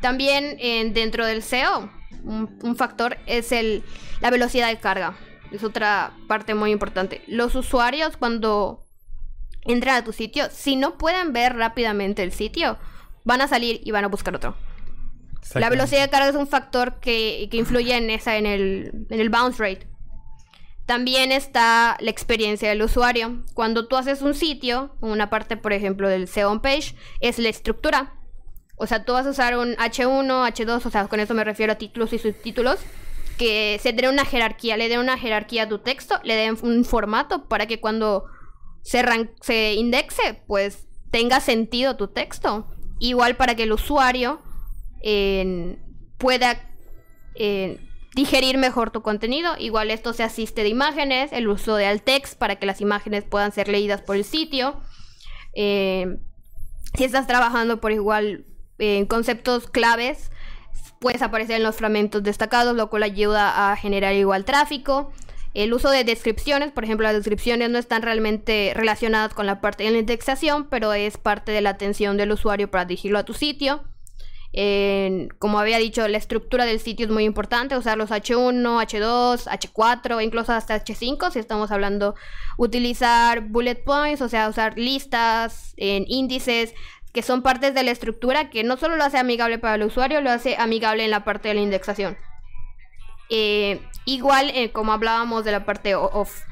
[0.00, 1.90] También en- dentro del SEO,
[2.24, 3.82] un, un factor es el,
[4.20, 5.16] la velocidad de carga.
[5.50, 7.22] Es otra parte muy importante.
[7.26, 8.84] Los usuarios cuando
[9.64, 12.78] entran a tu sitio, si no pueden ver rápidamente el sitio,
[13.24, 14.56] van a salir y van a buscar otro.
[15.60, 19.20] La velocidad de carga es un factor que, que influye en esa, en el, en
[19.20, 19.86] el bounce rate.
[20.86, 23.44] También está la experiencia del usuario.
[23.54, 28.14] Cuando tú haces un sitio, una parte, por ejemplo, del SEO page, es la estructura.
[28.78, 31.72] O sea, tú vas a usar un H1, H2, o sea, con eso me refiero
[31.72, 32.78] a títulos y subtítulos,
[33.36, 36.84] que se den una jerarquía, le den una jerarquía a tu texto, le den un
[36.84, 38.24] formato para que cuando
[38.82, 39.04] se,
[39.40, 42.66] se indexe, pues tenga sentido tu texto.
[43.00, 44.40] Igual para que el usuario
[46.18, 46.60] pueda
[48.14, 49.54] digerir mejor tu contenido.
[49.58, 53.24] Igual esto se asiste de imágenes, el uso de alt text para que las imágenes
[53.24, 54.80] puedan ser leídas por el sitio.
[55.54, 56.18] Eh,
[56.94, 58.44] si estás trabajando por igual
[58.78, 60.30] en conceptos claves,
[61.00, 65.12] puedes aparecer en los fragmentos destacados, lo cual ayuda a generar igual tráfico.
[65.54, 69.84] El uso de descripciones, por ejemplo, las descripciones no están realmente relacionadas con la parte
[69.84, 73.34] de la indexación, pero es parte de la atención del usuario para dirigirlo a tu
[73.34, 73.82] sitio.
[75.38, 80.24] Como había dicho, la estructura del sitio es muy importante, usar los H1, H2, H4,
[80.24, 82.14] incluso hasta H5, si estamos hablando,
[82.56, 86.74] utilizar bullet points, o sea, usar listas, en índices,
[87.18, 90.20] que son partes de la estructura que no solo lo hace amigable para el usuario,
[90.20, 92.16] lo hace amigable en la parte de la indexación.
[93.28, 96.42] Eh, igual, eh, como hablábamos de la parte o- off,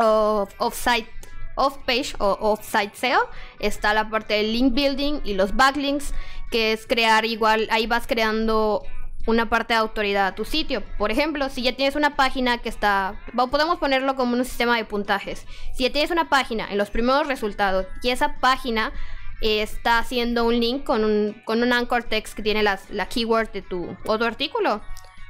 [0.00, 1.08] of, off-site,
[1.54, 3.20] off-page o off-site SEO,
[3.60, 6.12] está la parte del link building y los backlinks,
[6.50, 8.82] que es crear igual, ahí vas creando
[9.28, 10.82] una parte de autoridad a tu sitio.
[10.98, 14.84] Por ejemplo, si ya tienes una página que está, podemos ponerlo como un sistema de
[14.84, 15.46] puntajes.
[15.76, 18.92] Si ya tienes una página en los primeros resultados y esa página
[19.40, 23.52] está haciendo un link con un, con un anchor text que tiene las, la keyword
[23.52, 24.82] de tu otro artículo,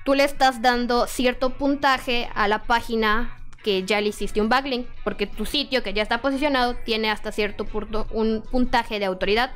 [0.04, 4.86] tú le estás dando cierto puntaje a la página que ya le hiciste un backlink,
[5.04, 9.50] porque tu sitio que ya está posicionado tiene hasta cierto punto un puntaje de autoridad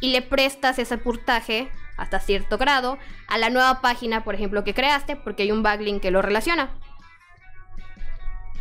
[0.00, 4.74] y le prestas ese puntaje hasta cierto grado a la nueva página, por ejemplo, que
[4.74, 6.70] creaste, porque hay un backlink que lo relaciona.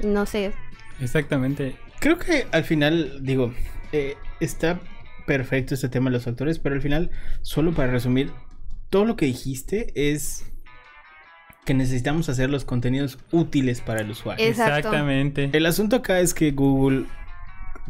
[0.01, 0.53] No sé.
[1.01, 1.75] Exactamente.
[1.99, 3.53] Creo que al final, digo,
[3.91, 4.79] eh, está
[5.25, 7.11] perfecto este tema de los factores, pero al final,
[7.41, 8.31] solo para resumir,
[8.89, 10.45] todo lo que dijiste es
[11.65, 14.45] que necesitamos hacer los contenidos útiles para el usuario.
[14.45, 15.49] Exactamente.
[15.51, 17.05] El asunto acá es que Google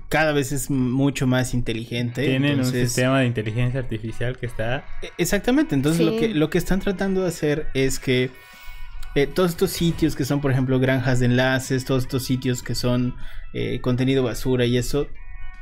[0.09, 2.25] cada vez es mucho más inteligente.
[2.25, 4.85] Tienen un sistema de inteligencia artificial que está...
[5.01, 6.11] E- Exactamente, entonces Sí.
[6.13, 8.29] lo, que, lo que están tratando de hacer es que
[9.15, 12.75] eh, todos estos sitios que son, por ejemplo, granjas de enlaces, todos estos sitios que
[12.75, 13.15] son
[13.53, 15.07] eh, contenido basura y eso,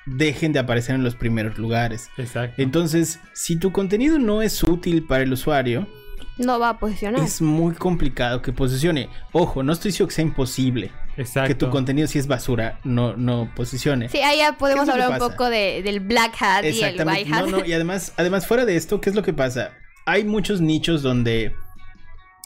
[0.05, 2.09] dejen de aparecer en los primeros lugares.
[2.17, 2.61] Exacto.
[2.61, 5.87] Entonces, si tu contenido no es útil para el usuario,
[6.37, 7.21] No va a posicionar.
[7.21, 9.09] es muy complicado que posicione.
[9.31, 11.47] Ojo, no estoy diciendo que sea imposible Exacto.
[11.47, 14.09] que tu contenido si es basura no, no posicione.
[14.09, 16.63] Sí, ahí ya podemos ¿Qué es lo que hablar un poco de, del black hat
[16.63, 17.21] y el Exactamente.
[17.21, 17.45] white hat.
[17.45, 19.71] No, no, y además, además, fuera de esto, ¿qué es lo que pasa?
[20.05, 21.55] Hay muchos nichos donde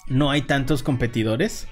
[0.08, 1.68] no hay tantos competidores.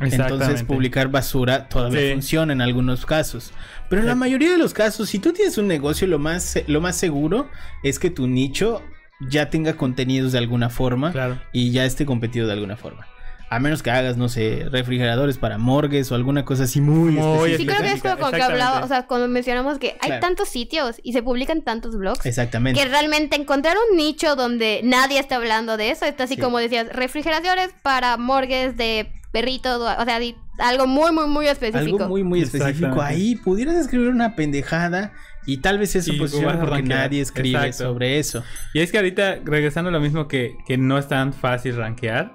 [0.00, 2.12] Entonces publicar basura todavía Sí.
[2.12, 3.52] funciona en algunos casos.
[3.88, 6.80] Pero en la mayoría de los casos, si tú tienes un negocio, lo más, lo
[6.80, 7.48] más seguro
[7.82, 8.82] es que tu nicho
[9.28, 11.38] ya tenga contenidos de alguna forma Claro.
[11.52, 13.06] y ya esté competido de alguna forma.
[13.52, 17.48] A menos que hagas, no sé, refrigeradores para morgues o alguna cosa así muy, Muy
[17.48, 17.76] Sí, específica.
[17.78, 18.44] creo que es como que Exactamente.
[18.62, 20.20] hablaba, o sea, cuando mencionamos que hay Claro.
[20.20, 22.80] tantos sitios y se publican tantos blogs, Exactamente.
[22.80, 26.40] que realmente encontrar un nicho donde nadie está hablando de eso, está así Sí.
[26.40, 30.18] como decías, refrigeradores para morgues de perritos, o sea,
[30.58, 31.96] algo muy, muy, muy específico.
[31.96, 33.00] Algo muy, muy específico.
[33.00, 35.12] Ahí pudieras escribir una pendejada
[35.46, 36.98] y tal vez eso posiciona porque rankear.
[36.98, 37.84] nadie escribe Exacto.
[37.84, 38.42] sobre eso.
[38.74, 42.32] Y es que ahorita, regresando a lo mismo que, que no es tan fácil rankear,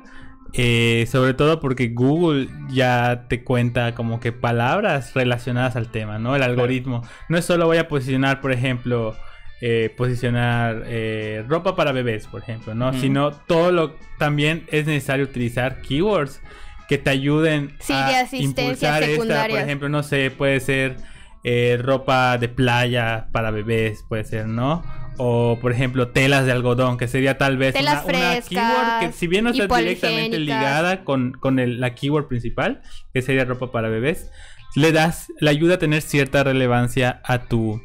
[0.54, 6.36] eh, sobre todo porque Google ya te cuenta como que palabras relacionadas al tema, ¿no?
[6.36, 7.04] El algoritmo.
[7.28, 9.18] No es solo voy a posicionar, por ejemplo,
[9.60, 12.94] eh, posicionar eh, ropa para bebés, por ejemplo, ¿no?
[12.94, 13.96] Sino todo lo...
[14.18, 16.42] También es necesario utilizar keywords
[16.88, 20.98] que te ayuden Sí, a de asistencia impulsar esta, por ejemplo, no sé, puede ser
[21.44, 24.84] eh, ropa de playa para bebés, puede ser, ¿no?
[25.18, 29.28] O, por ejemplo, telas de algodón, que sería tal vez Telas una, keyword que si
[29.28, 32.82] bien no está directamente ligada con, con el- la keyword principal,
[33.14, 34.30] que sería ropa para bebés,
[34.76, 37.82] le das, le ayuda a tener cierta relevancia a tu,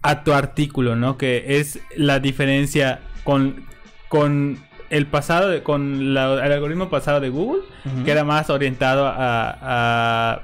[0.00, 1.18] a tu artículo, ¿no?
[1.18, 3.66] Que es la diferencia con,
[4.08, 4.58] con
[4.90, 7.62] el pasado, de- con la- el algoritmo pasado de Google,
[8.04, 9.14] que era más orientado a,
[9.60, 10.42] a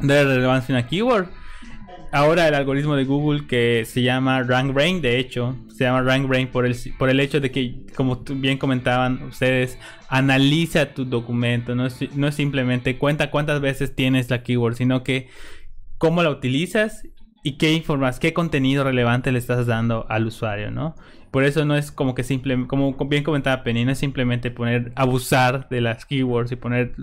[0.00, 1.26] dar relevancia a una keyword.
[2.14, 6.66] Ahora el algoritmo de Google que se llama RankBrain, de hecho, se llama RankBrain por
[6.66, 9.78] el, por el hecho de que, como bien comentaban ustedes,
[10.10, 15.02] analiza tu documento, no es, no es simplemente cuenta cuántas veces tienes la keyword, sino
[15.02, 15.28] que
[15.96, 17.02] cómo la utilizas
[17.44, 20.94] y qué informas, qué contenido relevante le estás dando al usuario, ¿no?
[21.32, 24.92] Por eso no es como que simple, como bien comentaba Penny, no es simplemente poner,
[24.94, 26.94] abusar de las keywords y poner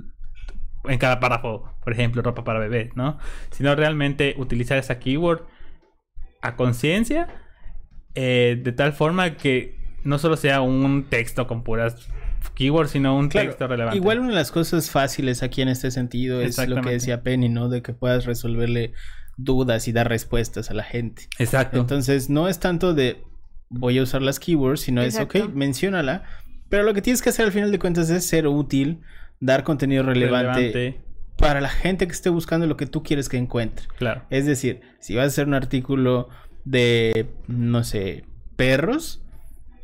[0.86, 3.18] en cada párrafo, por ejemplo, ropa para bebés, ¿no?
[3.50, 5.42] Sino realmente utilizar esa keyword
[6.42, 7.28] a conciencia,
[8.16, 12.08] eh, de tal forma que no solo sea un texto con puras
[12.54, 13.98] keywords, sino un Claro, texto relevante.
[13.98, 17.50] Igual una de las cosas fáciles aquí en este sentido es lo que decía Penny,
[17.50, 17.68] ¿no?
[17.68, 18.94] De que puedas resolverle
[19.38, 21.28] dudas y dar respuestas a la gente.
[21.40, 21.80] Exacto.
[21.80, 23.24] Entonces, no es tanto de
[23.70, 25.46] voy a usar las keywords, sino es, Exacto.
[25.46, 26.24] ok, menciónala.
[26.70, 29.02] Pero lo que tienes que hacer al final de cuentas es ser útil,
[29.40, 31.02] dar contenido relevante, relevante,
[31.38, 33.88] para la gente que esté buscando lo que tú quieres que encuentre.
[33.98, 34.24] claro.
[34.30, 36.30] Es decir, si vas a hacer un artículo
[36.66, 39.22] de, no sé, perros,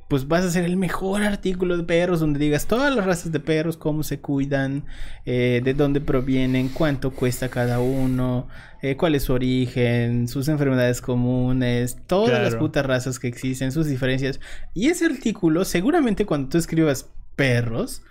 [0.08, 3.40] pues vas a hacer el mejor artículo de perros donde digas todas las razas de
[3.40, 4.86] perros, cómo se cuidan,
[5.26, 8.48] eh, de dónde provienen, cuánto cuesta cada uno,
[8.84, 13.88] eh, cuál es su origen, sus enfermedades comunes, todas las putas razas que existen, sus
[13.88, 14.40] diferencias.
[14.76, 18.04] Y ese artículo, seguramente cuando tú escribas perros,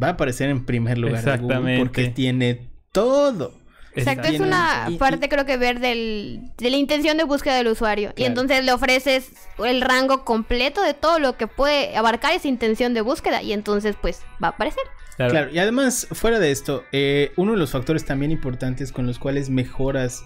[0.00, 1.78] va a aparecer en primer lugar de Google Exactamente.
[1.78, 3.61] porque tiene todo.
[3.94, 7.56] Exacto, es una y- y- parte creo que ver del, de la intención de búsqueda
[7.56, 8.12] del usuario.
[8.16, 12.94] Y entonces le ofreces el rango completo de todo lo que puede abarcar esa intención
[12.94, 13.42] de búsqueda.
[13.42, 14.82] Y entonces pues va a aparecer.
[15.16, 15.30] Claro.
[15.32, 19.18] Claro, y además, fuera de esto, eh, uno de los factores también importantes con los
[19.18, 20.24] cuales mejoras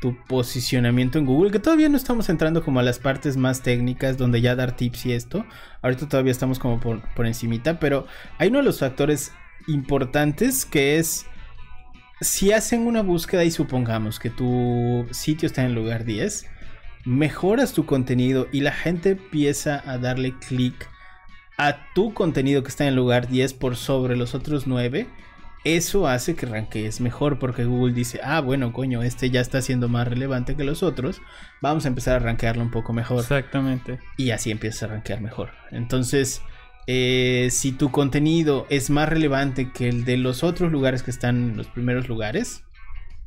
[0.00, 4.16] tu posicionamiento en Google, que todavía no estamos entrando como a las partes más técnicas
[4.18, 5.44] donde ya dar tips y esto,
[5.82, 8.06] ahorita todavía estamos como por, por encimita, pero
[8.38, 9.32] hay uno de los factores
[9.68, 11.26] importantes que es
[12.20, 16.46] si hacen una búsqueda y supongamos que tu sitio está en el lugar 10,
[17.04, 20.88] mejoras tu contenido y la gente empieza a darle clic
[21.58, 25.06] a tu contenido que está en el lugar 10 por sobre los otros 9,
[25.64, 29.88] eso hace que rankees mejor porque Google dice, ah, bueno, coño, este ya está siendo
[29.88, 31.20] más relevante que los otros,
[31.60, 33.20] vamos a empezar a rankearlo un poco mejor.
[33.20, 33.98] Exactamente.
[34.16, 35.50] Y así empiezas a rankear mejor.
[35.72, 36.40] Entonces,
[36.86, 41.50] eh, si tu contenido es más relevante que el de los otros lugares que están
[41.50, 42.62] en los primeros lugares,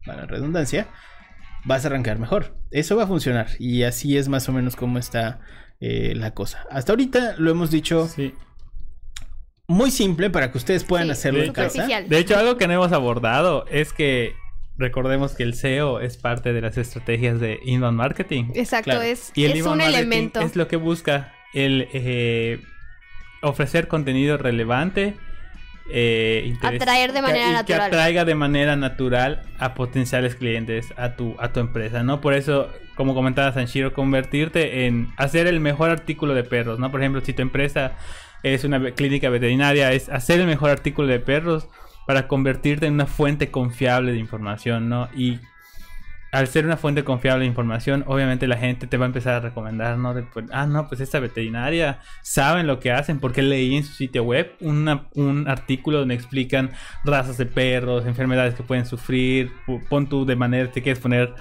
[0.05, 0.87] para la redundancia,
[1.65, 2.55] vas a rankear mejor.
[2.71, 3.47] Eso va a funcionar.
[3.59, 5.41] Y así es más o menos como está
[5.81, 6.65] eh, la cosa.
[6.71, 8.33] Hasta ahorita lo hemos dicho Sí.
[9.67, 11.85] muy simple para que ustedes puedan Sí, hacerlo en casa.
[11.85, 14.33] De hecho, algo que no hemos abordado es que
[14.77, 18.45] recordemos que el SEO es parte de las estrategias de inbound marketing.
[18.55, 19.01] Exacto, Claro.
[19.01, 20.39] es, Y el es inbound un marketing elemento.
[20.41, 22.61] Es lo que busca el eh,
[23.41, 25.15] ofrecer contenido relevante.
[25.91, 27.65] eh, Atraer de manera que- y natural.
[27.65, 32.21] Que atraiga de manera natural a potenciales clientes a tu, a tu empresa, ¿no?
[32.21, 36.91] Por eso, como comentaba Sanshiro, convertirte en hacer el mejor artículo de perros, ¿no?
[36.91, 37.93] Por ejemplo, si tu empresa
[38.43, 41.67] es una clínica veterinaria, es hacer el mejor artículo de perros
[42.05, 45.09] para convertirte en una fuente confiable de información, ¿no?
[45.15, 45.39] Y
[46.31, 49.39] al ser una fuente confiable de información, obviamente la gente te va a empezar a
[49.39, 50.13] recomendar, ¿no?
[50.31, 54.23] Pues, ah, no, pues esta veterinaria saben lo que hacen, porque leí en su sitio
[54.23, 56.71] web un artículo donde explican
[57.03, 59.51] razas de perros, enfermedades que pueden sufrir,
[59.89, 61.33] pon tú de manera, te quieres poner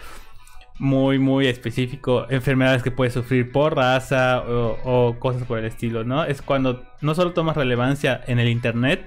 [0.79, 6.05] muy, muy específico, enfermedades que puedes sufrir por raza o, o cosas por el estilo,
[6.05, 6.25] ¿no?
[6.25, 9.07] Es cuando no solo tomas relevancia en el internet,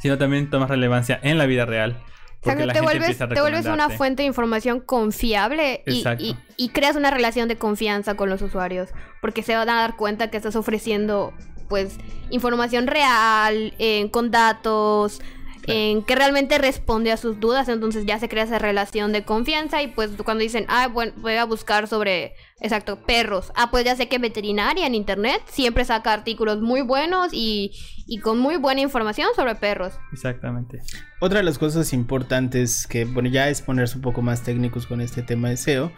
[0.00, 2.02] sino también tomas relevancia en la vida real.
[2.42, 3.18] Porque Exacto, la te gente vuelves,
[3.64, 6.24] te una fuente de información confiable y, Exacto.
[6.24, 8.88] y- y creas una relación de confianza con los usuarios.
[9.20, 11.32] Porque se van a dar cuenta que estás ofreciendo
[11.68, 11.96] pues
[12.30, 15.22] información real, eh, con datos,
[15.66, 17.68] en que realmente responde a sus dudas.
[17.68, 19.82] Entonces ya se crea esa relación de confianza.
[19.82, 23.52] Y pues cuando dicen, ah, bueno, voy a buscar sobre, exacto, perros.
[23.56, 27.72] Ah, pues ya sé que veterinaria en internet siempre saca artículos muy buenos y,
[28.06, 29.94] y con muy buena información sobre perros.
[30.12, 30.80] Exactamente.
[31.20, 35.00] Otra de las cosas importantes que, bueno, ya es ponerse un poco más técnicos con
[35.00, 35.92] este tema de SEO,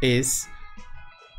[0.00, 0.48] es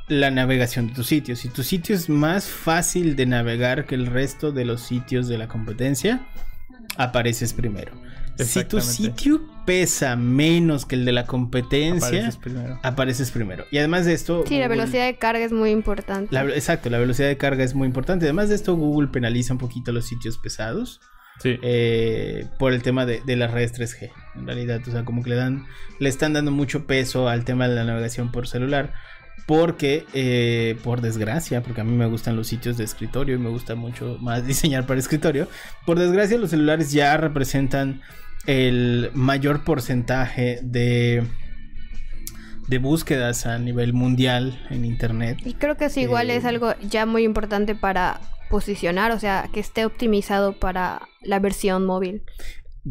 [0.10, 1.36] la navegación de tu sitio.
[1.36, 5.38] Si tu sitio es más fácil de navegar que el resto de los sitios de
[5.38, 6.22] la competencia,
[6.98, 7.92] apareces primero.
[8.38, 12.80] Si tu sitio pesa menos que el de la competencia, Apareces primero.
[12.84, 13.66] apareces primero.
[13.70, 14.46] Y además de esto...
[14.48, 16.34] Sí, la Google- velocidad de carga es muy importante.
[16.34, 18.26] la- exacto, la velocidad de carga es muy importante.
[18.26, 21.02] Además de esto, Google penaliza un poquito los sitios pesados.
[21.42, 21.58] Sí.
[21.62, 24.12] eh, por el tema de, de las redes 3G.
[24.36, 25.66] En realidad, o sea, como que le dan,
[26.00, 28.94] le están dando mucho peso al tema de la navegación por celular.
[29.46, 33.50] Porque, eh, por desgracia, porque a mí me gustan los sitios de escritorio y me
[33.50, 35.48] gusta mucho más diseñar para escritorio.
[35.86, 38.02] Por desgracia, los celulares ya representan
[38.46, 41.24] el mayor porcentaje de,
[42.68, 45.40] de búsquedas a nivel mundial en Internet.
[45.46, 49.50] Y creo que eso igual Eh, es algo ya muy importante para posicionar, o sea,
[49.54, 52.24] que esté optimizado para la versión móvil,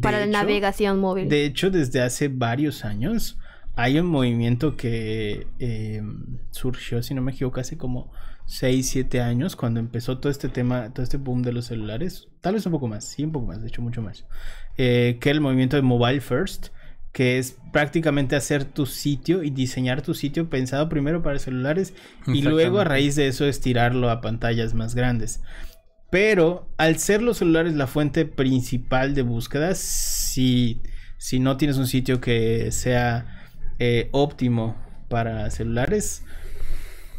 [0.01, 1.29] para la navegación móvil.
[1.29, 3.39] De hecho, desde hace varios años
[3.79, 6.03] hay un movimiento que eh,
[6.51, 8.11] surgió, si no me equivoco, hace como
[8.47, 12.27] 6, 7 años, cuando empezó todo este tema, todo este boom de los celulares.
[12.41, 14.27] Tal vez un poco más, sí, un poco más, de hecho, mucho más.
[14.77, 16.71] eh, que el movimiento de Mobile First,
[17.13, 21.95] que es prácticamente hacer tu sitio y diseñar tu sitio pensado primero para celulares
[22.27, 25.41] y luego a raíz de eso estirarlo a pantallas más grandes.
[26.11, 30.83] Pero al ser los celulares la fuente principal de búsquedas, si,
[31.17, 33.38] si no tienes un sitio que sea
[33.79, 34.77] eh, óptimo
[35.09, 36.23] para celulares,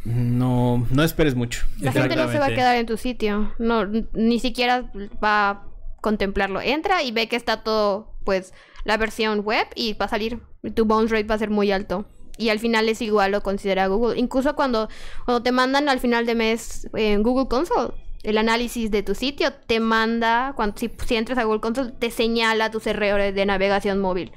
[0.05, 1.65] no, no esperes mucho.
[1.79, 4.91] La gente no se va a quedar en tu sitio, no, ni siquiera
[5.23, 5.63] va a
[6.01, 6.61] contemplarlo.
[6.61, 8.53] Entra y ve que está todo, pues,
[8.85, 10.39] la versión web y va a salir,
[10.73, 12.05] tu bounce rate va a ser muy alto.
[12.37, 14.17] Y al final es igual, lo considera Google.
[14.17, 14.87] Incluso cuando,
[15.25, 17.93] cuando te mandan al final de mes en Google Console,
[18.23, 22.11] el análisis de tu sitio te manda, cuando, si, si entras a Google Console, te
[22.11, 24.31] señala tus errores de navegación móvil.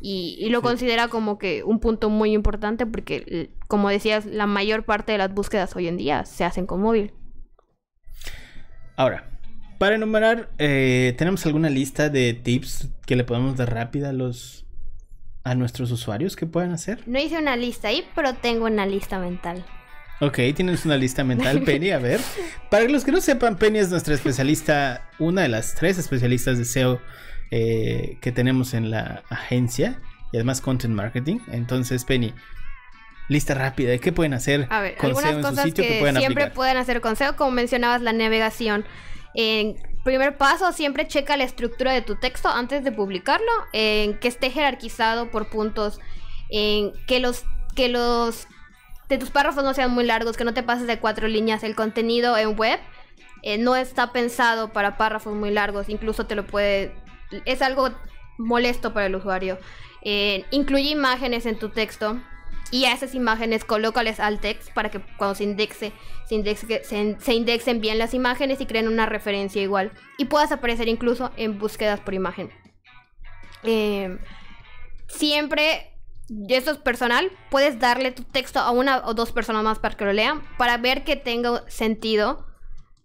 [0.00, 4.84] Y, y lo considera como que un punto muy importante porque, como decías, la mayor
[4.84, 7.12] parte de las búsquedas hoy en día se hacen con móvil.
[8.96, 9.34] Ahora,
[9.78, 14.64] para enumerar, eh, ¿tenemos alguna lista de tips que le podemos dar rápida a los
[15.42, 17.02] a nuestros usuarios que puedan hacer?
[17.06, 19.64] No hice una lista ahí, pero tengo una lista mental.
[20.20, 21.90] Ok, tienes una lista mental, Penny.
[21.90, 22.20] A ver,
[22.70, 26.64] para los que no sepan, Penny es nuestra especialista, una de las tres especialistas de
[26.64, 27.00] SEO
[27.50, 30.00] eh, que tenemos en la agencia
[30.32, 31.38] y además content marketing.
[31.52, 32.34] Entonces, Penny,
[33.28, 35.98] lista rápida qué pueden hacer A ver, con algunas SEO en su sitio que, que,
[36.00, 36.54] pueden siempre aplicar.
[36.54, 38.84] pueden hacer con SEO, como mencionabas, la navegación.
[39.34, 44.28] En primer paso, siempre checa la estructura de tu texto antes de publicarlo, en que
[44.28, 46.00] esté jerarquizado por puntos,
[46.50, 48.46] en que los que los
[49.08, 51.62] de tus párrafos no sean muy largos, que no te pases de cuatro líneas.
[51.62, 52.80] El contenido en web
[53.42, 56.94] eh, no está pensado para párrafos muy largos, incluso te lo puede
[57.44, 57.90] es algo
[58.38, 59.58] molesto para el usuario.
[60.02, 62.20] Eh, incluye imágenes en tu texto
[62.70, 65.92] y a esas imágenes colócales al text para que cuando se indexe,
[66.28, 69.92] se, indexe- se, se indexen bien las imágenes y creen una referencia igual.
[70.18, 72.50] Y puedas aparecer incluso en búsquedas por imagen.
[73.62, 74.18] Eh,
[75.06, 75.92] siempre,
[76.48, 80.04] esto es personal, puedes darle tu texto a una o dos personas más para que
[80.04, 82.46] lo lean, para ver que tenga sentido,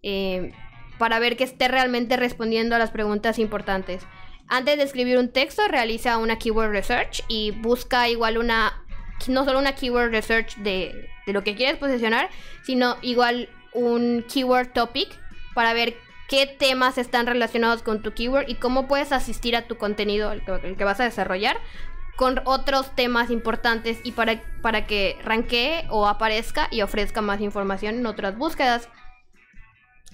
[0.01, 0.51] eh,
[0.97, 4.05] para ver que esté realmente respondiendo a las preguntas importantes.
[4.49, 8.83] Antes de escribir un texto, realiza una keyword research y busca igual una,
[9.27, 12.29] no solo una keyword research de, lo que quieres posicionar,
[12.63, 15.09] sino igual un keyword topic
[15.53, 15.95] para ver
[16.27, 20.43] qué temas están relacionados con tu keyword y cómo puedes asistir a tu contenido, el
[20.43, 21.57] que, el que vas a desarrollar,
[22.15, 27.95] con otros temas importantes y para, para que ranquee o aparezca y ofrezca más información
[27.95, 28.89] en otras búsquedas.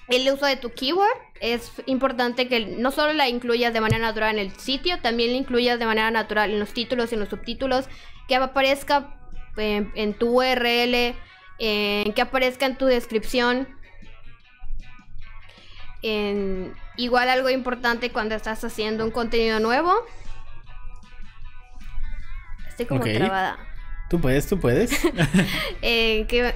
[0.08, 4.38] El uso de tu keyword es importante que no solo la incluyas de manera natural
[4.38, 7.30] en el sitio, también la incluyas de manera natural en los títulos y en los
[7.30, 7.86] subtítulos,
[8.28, 9.18] que aparezca
[9.58, 11.16] en, en tu URL,
[11.60, 13.68] en, que aparezca en tu descripción.
[16.04, 19.92] En, igual algo importante cuando estás haciendo un contenido nuevo.
[22.70, 23.58] Estoy como trabada.
[24.10, 24.92] Tú puedes, tú puedes.
[25.82, 26.54] Eh, que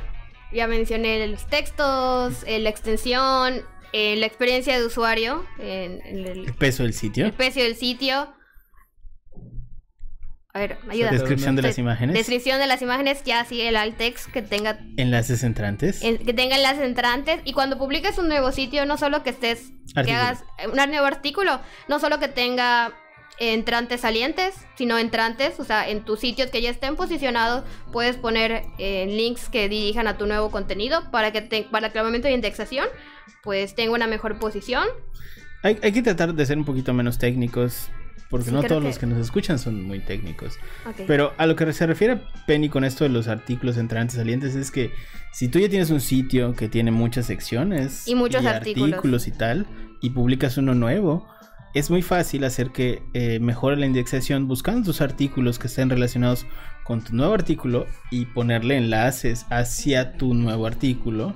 [0.52, 3.62] ya mencioné los textos, eh, la extensión,
[3.94, 7.26] eh, la experiencia de usuario, en, en el, El peso del sitio.
[7.26, 8.34] el precio del sitio.
[10.52, 11.12] A ver, ayuda.
[11.12, 12.16] Descripción de las imágenes.
[12.16, 16.02] Descripción de las imágenes, ya sí, el alt text que tenga Enlaces entrantes.
[16.02, 19.72] en- que tenga enlaces entrantes y cuando publiques un nuevo sitio no solo que estés
[19.94, 22.92] que hagas eh, un nuevo artículo no solo que tenga
[23.38, 27.64] entrantes salientes sino entrantes o sea en tus sitios que ya estén posicionados
[27.94, 32.00] puedes poner eh, links que dirijan a tu nuevo contenido para que te, para que
[32.00, 32.88] al momento de indexación
[33.44, 34.86] pues tenga una mejor posición
[35.64, 37.90] Hay, hay que tratar de ser un poquito menos técnicos.
[38.30, 40.60] Porque Sí, no todos que- los que nos escuchan son muy técnicos.
[41.08, 44.70] Pero a lo que se refiere Penny con esto de los artículos entrantes salientes es
[44.70, 44.92] que
[45.34, 49.28] si tú ya tienes un sitio que tiene muchas secciones Y muchos artículos.
[49.28, 49.66] y tal
[50.00, 51.28] y publicas uno nuevo,
[51.74, 56.46] es muy fácil hacer que eh, mejore la indexación buscando tus artículos que estén relacionados
[56.84, 61.36] con tu nuevo artículo y ponerle enlaces hacia tu nuevo artículo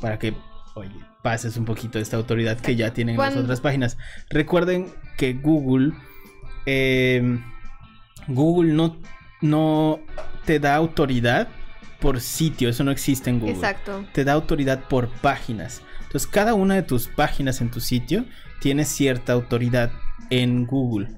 [0.00, 0.34] para que,
[0.74, 0.90] oye,
[1.22, 3.96] pases un poquito de esta autoridad que ya tienen las Cuando- otras páginas.
[4.30, 5.92] Recuerden que Google
[6.66, 7.38] eh,
[8.26, 8.96] Google no,
[9.40, 10.00] no
[10.44, 11.48] te da autoridad
[12.00, 13.54] por sitio, eso no existe en Google.
[13.56, 15.82] exacto Te da autoridad por páginas.
[16.02, 18.24] Entonces, cada una de tus páginas en tu sitio
[18.60, 19.92] tiene cierta autoridad
[20.30, 21.08] en Google.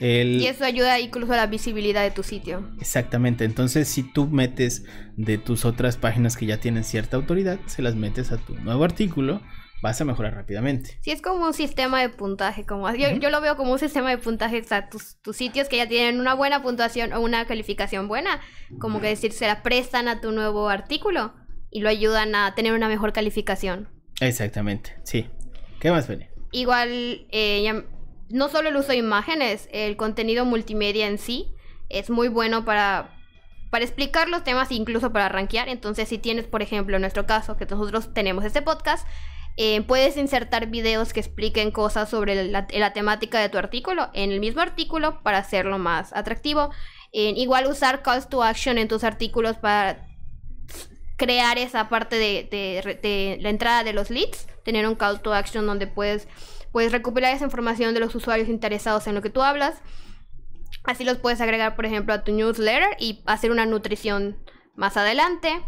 [0.00, 3.44] El- y eso ayuda incluso a la visibilidad de tu sitio Exactamente.
[3.44, 4.84] Entonces, si tú metes
[5.16, 8.84] de tus otras páginas que ya tienen cierta autoridad, se las metes a tu nuevo
[8.84, 9.40] artículo,
[9.82, 10.98] vas a mejorar rápidamente.
[11.02, 14.10] Sí, es como un sistema de puntaje, como yo, yo lo veo como un sistema
[14.10, 17.44] de puntaje, o sea, tus, tus sitios que ya tienen una buena puntuación o una
[17.46, 18.40] calificación buena,
[18.78, 21.34] como que decir, se la prestan a tu nuevo artículo
[21.70, 23.88] y lo ayudan a tener una mejor calificación.
[24.20, 24.94] Exactamente.
[25.04, 25.26] Sí.
[25.80, 26.26] ¿Qué más, Penny?
[26.50, 27.84] Igual, eh,
[28.30, 31.52] no solo el uso de imágenes, el contenido multimedia en sí
[31.88, 33.16] es muy bueno para,
[33.70, 35.68] para explicar los temas incluso para rankear.
[35.68, 39.06] Entonces, si tienes, por ejemplo, en nuestro caso, que nosotros tenemos este podcast,
[39.56, 44.40] eh, puedes insertar videos que expliquen cosas sobre la, temática de tu artículo en el
[44.40, 46.70] mismo artículo para hacerlo más atractivo.
[47.10, 50.06] Igual usar calls to action en tus artículos para
[51.16, 55.86] crear esa parte de la entrada de los leads, tener un call to action donde
[55.86, 56.28] puedes,
[56.72, 59.76] puedes recopilar esa información de los usuarios interesados en lo que tú hablas.
[60.84, 64.36] Así los puedes agregar, por ejemplo, a tu newsletter y hacer una nutrición
[64.76, 65.58] más adelante.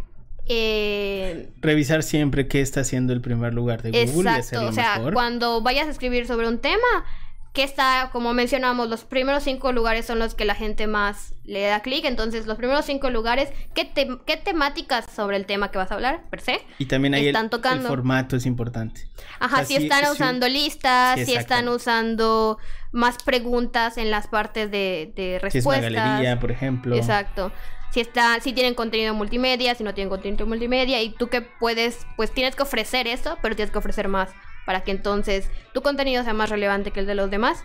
[0.49, 4.99] Eh, Revisar siempre qué está haciendo el primer lugar de Google y hacerlo o sea,
[4.99, 5.15] mejor.
[5.15, 7.07] cuando vayas a escribir sobre un tema,
[7.53, 11.63] que está, como mencionamos, los primeros cinco lugares son los que la gente más le
[11.63, 15.79] da clic, entonces los primeros cinco lugares, ¿qué, te- qué temáticas sobre el tema que
[15.79, 16.61] vas a hablar, per se?
[16.79, 17.89] Y también ahí el, están el tocando.
[17.89, 19.09] formato es importante.
[19.41, 22.59] Ajá, O sea, si están usando listas, sí, si están usando
[22.93, 25.93] más preguntas en las partes de, de Si es una respuestas.
[25.93, 26.95] galería, por ejemplo.
[26.95, 27.51] Exacto.
[27.93, 32.07] Si está, si tienen contenido multimedia, si no tienen contenido multimedia, y tú que puedes,
[32.17, 34.31] pues tienes que ofrecer eso, pero tienes que ofrecer más
[34.67, 37.65] para que entonces tu contenido sea más relevante que el de los demás.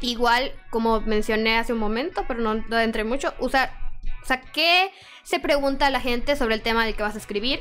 [0.00, 3.72] Igual, como mencioné hace un momento, pero no, no entré mucho, usar,
[4.22, 4.90] o sea, ¿qué
[5.22, 7.60] se pregunta a la gente sobre el tema del que vas a escribir?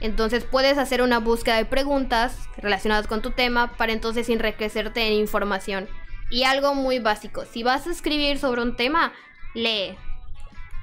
[0.00, 5.12] Entonces puedes hacer una búsqueda de preguntas relacionadas con tu tema para entonces enriquecerte en
[5.12, 5.88] información.
[6.30, 9.12] Y algo muy básico, si vas a escribir sobre un tema,
[9.54, 9.96] lee.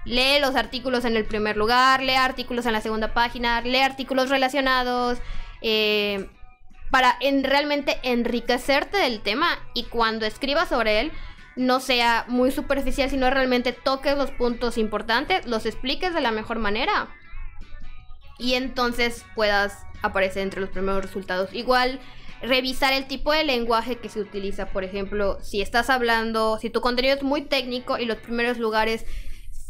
[0.05, 4.29] Lee los artículos en el primer lugar, lee artículos en la segunda página, lee artículos
[4.29, 5.17] relacionados,
[5.61, 6.29] eh,
[6.91, 11.11] para en, realmente enriquecerte del tema y cuando escribas sobre él
[11.55, 16.59] no sea muy superficial, sino realmente toques los puntos importantes, los expliques de la mejor
[16.59, 17.09] manera
[18.37, 21.53] y entonces puedas aparecer entre los primeros resultados.
[21.53, 21.99] Igual
[22.41, 26.81] revisar el tipo de lenguaje que se utiliza, por ejemplo, si estás hablando, si tu
[26.81, 29.05] contenido es muy técnico y los primeros lugares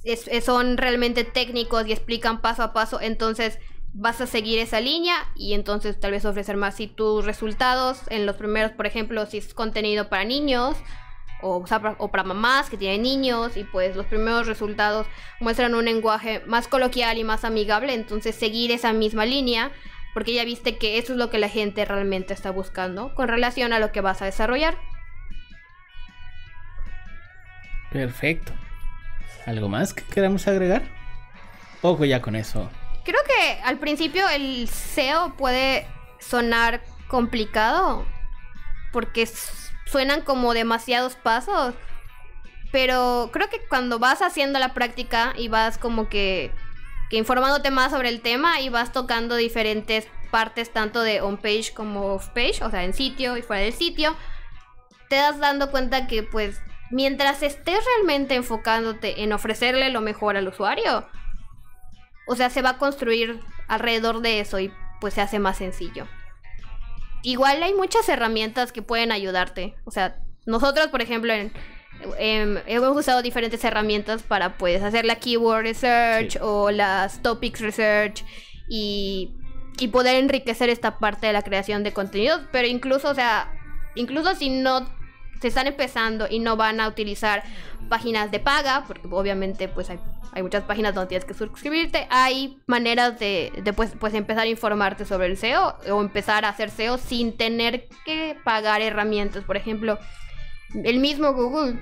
[0.04, 3.60] es- es- son realmente técnicos y explican paso a paso, entonces
[4.00, 6.76] vas a seguir esa línea y entonces tal vez ofrecer más.
[6.76, 10.78] Si tus resultados en los primeros, por ejemplo, si es contenido para niños,
[11.42, 15.08] o, o para- para mamás que tienen niños y pues los primeros resultados
[15.40, 19.72] muestran un lenguaje más coloquial y más amigable, entonces seguir esa misma línea
[20.14, 23.72] porque ya viste que eso es lo que la gente realmente está buscando con relación
[23.74, 24.76] a lo que vas a desarrollar.
[27.92, 28.52] Perfecto.
[29.46, 30.84] ¿Algo más que queramos agregar?
[31.82, 32.70] Poco ya con eso.
[33.08, 35.88] Creo que al principio el SEO puede
[36.20, 38.06] sonar complicado
[38.92, 39.26] porque
[39.86, 41.74] suenan como demasiados pasos.
[42.74, 46.52] Pero creo que cuando vas haciendo la práctica y vas como que,
[47.10, 51.72] que informándote más sobre el tema y vas tocando diferentes partes tanto de on page
[51.74, 54.18] como off page, o sea, en sitio y fuera del sitio,
[55.08, 56.60] te das dando cuenta que pues
[56.92, 61.08] mientras estés realmente enfocándote en ofrecerle lo mejor al usuario,
[62.28, 64.72] o sea, se va a construir alrededor de eso y
[65.02, 66.08] pues se hace más sencillo.
[67.24, 69.76] Igual hay muchas herramientas que pueden ayudarte.
[69.86, 71.52] O sea, nosotros, por ejemplo, en-
[72.20, 76.40] em, hemos usado diferentes herramientas para pues hacer la keyword research Sí.
[76.42, 78.24] o las topics research
[78.70, 79.34] y,
[79.80, 82.42] y poder enriquecer esta parte de la creación de contenidos.
[82.52, 83.52] Pero incluso, o sea,
[83.96, 84.88] incluso si no
[85.42, 87.44] se están empezando y no van a utilizar
[87.90, 90.00] páginas de paga, porque obviamente pues hay,
[90.34, 94.50] hay muchas páginas donde tienes que suscribirte, hay maneras de, de, pues, pues empezar a
[94.50, 99.58] informarte sobre el SEO o empezar a hacer SEO sin tener que pagar herramientas, por
[99.58, 99.98] ejemplo,
[100.74, 101.82] el mismo Google,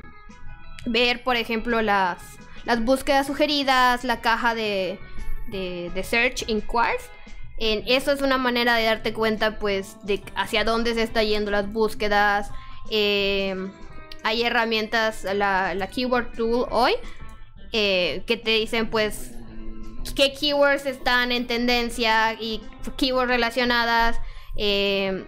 [0.85, 2.17] ver por ejemplo las,
[2.65, 4.99] las búsquedas sugeridas, la caja de,
[5.47, 7.09] de, de Search Inquiries.
[7.57, 11.51] En, eso es una manera de darte cuenta pues de hacia dónde se está yendo
[11.51, 12.51] las búsquedas.
[12.89, 13.55] Eh,
[14.23, 16.93] hay herramientas, la, la Keyword Tool hoy,
[17.71, 19.31] eh, que te dicen pues
[20.15, 22.61] qué keywords están en tendencia y
[22.97, 24.17] keywords relacionadas.
[24.55, 25.25] eh,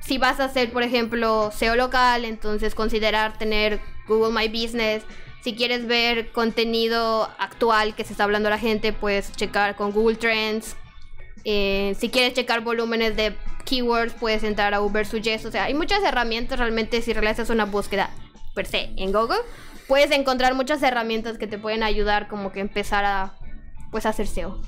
[0.00, 5.02] si vas a hacer, por ejemplo, SEO local, entonces considerar tener Google My Business.
[5.42, 10.16] Si quieres ver contenido actual que se está hablando la gente, pues checar con Google
[10.16, 10.76] Trends.
[11.48, 15.44] Eh, si quieres checar volúmenes de keywords, puedes entrar a Uber Suggest.
[15.46, 18.10] O sea, hay muchas herramientas realmente si realizas una búsqueda
[18.56, 19.38] per se en Google.
[19.86, 23.38] Puedes encontrar muchas herramientas que te pueden ayudar como que empezar a
[23.92, 24.60] pues a hacer SEO.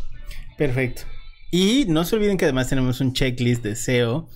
[0.56, 1.02] Perfecto.
[1.50, 4.28] Y no se olviden que además tenemos un checklist de SEO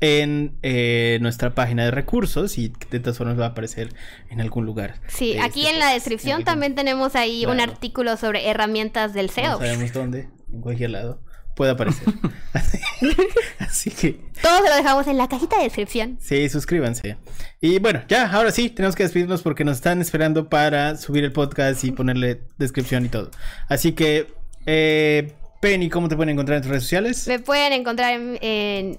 [0.00, 3.90] en eh, nuestra página de recursos y de todas formas va a aparecer
[4.30, 5.00] en algún lugar.
[5.08, 8.48] Sí, de aquí este en la descripción En algún- también tenemos ahí un artículo sobre
[8.48, 9.58] herramientas del No SEO.
[9.58, 11.20] sabemos dónde, en cualquier lado
[11.54, 12.08] puede aparecer.
[12.52, 12.78] Así,
[13.58, 16.18] así que Todo se lo dejamos en la cajita de descripción.
[16.20, 17.16] sí, suscríbanse.
[17.60, 21.32] Y bueno, ya, ahora sí, tenemos que despedirnos porque nos están esperando para subir el
[21.32, 23.30] podcast y ponerle descripción y todo.
[23.68, 24.26] Así que,
[24.66, 27.26] eh, Penny, ¿cómo te pueden encontrar en tus redes sociales?
[27.26, 28.98] Me pueden encontrar en, en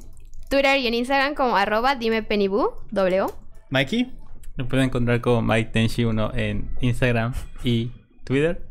[0.49, 3.25] Twitter y en Instagram como arroba dime pennybu, W.
[3.69, 4.11] Mikey.
[4.57, 7.33] Lo pueden encontrar como Mike Tenshi1 en Instagram
[7.63, 7.91] y
[8.23, 8.61] Twitter.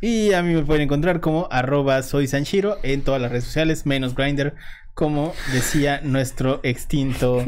[0.00, 3.84] Y a mí me pueden encontrar como arroba soy Sanshiro en todas las redes sociales,
[3.86, 4.54] menos Grinder,
[4.94, 7.44] como decía nuestro extinto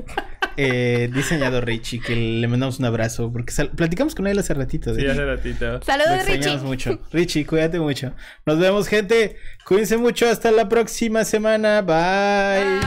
[0.56, 4.92] eh, diseñador Richie, que le mandamos un abrazo, porque platicamos con él hace ratito.
[4.92, 5.82] de Sí, hace ratito.
[5.82, 6.66] Saludos, extrañamos Richie.
[6.66, 7.00] mucho.
[7.12, 8.12] Richie, cuídate mucho.
[8.44, 9.36] Nos vemos, gente.
[9.64, 10.28] Cuídense mucho.
[10.28, 11.80] Hasta la próxima semana.
[11.82, 12.80] Bye.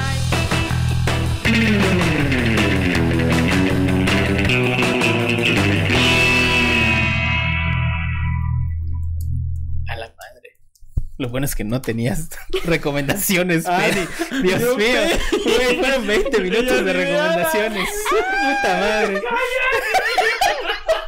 [11.18, 12.30] Lo bueno es que no tenías
[12.66, 14.06] recomendaciones, Ah, Penny.
[14.44, 15.00] Dios yo mío.
[15.46, 17.90] Güey, fueron 20 minutos de recomendaciones.
[18.10, 19.22] Puta madre.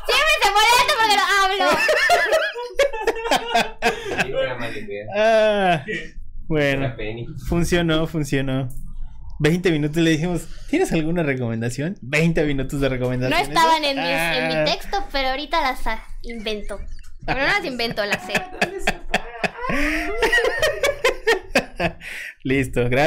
[0.08, 1.24] Siempre te molesta porque no
[1.66, 1.78] hablo.
[5.16, 5.84] Ah,
[6.48, 6.96] bueno.
[7.48, 8.70] Funcionó, funcionó.
[9.40, 11.96] 20 minutos le dijimos, ¿tienes alguna recomendación?
[12.02, 13.42] 20 minutos de No recomendación.
[13.42, 14.64] estaban en mi, en Ah.
[14.66, 16.80] mi texto, pero ahorita las ah, invento.
[17.26, 18.34] Pero no las invento, las sé.
[22.44, 22.98] Listo, gracias.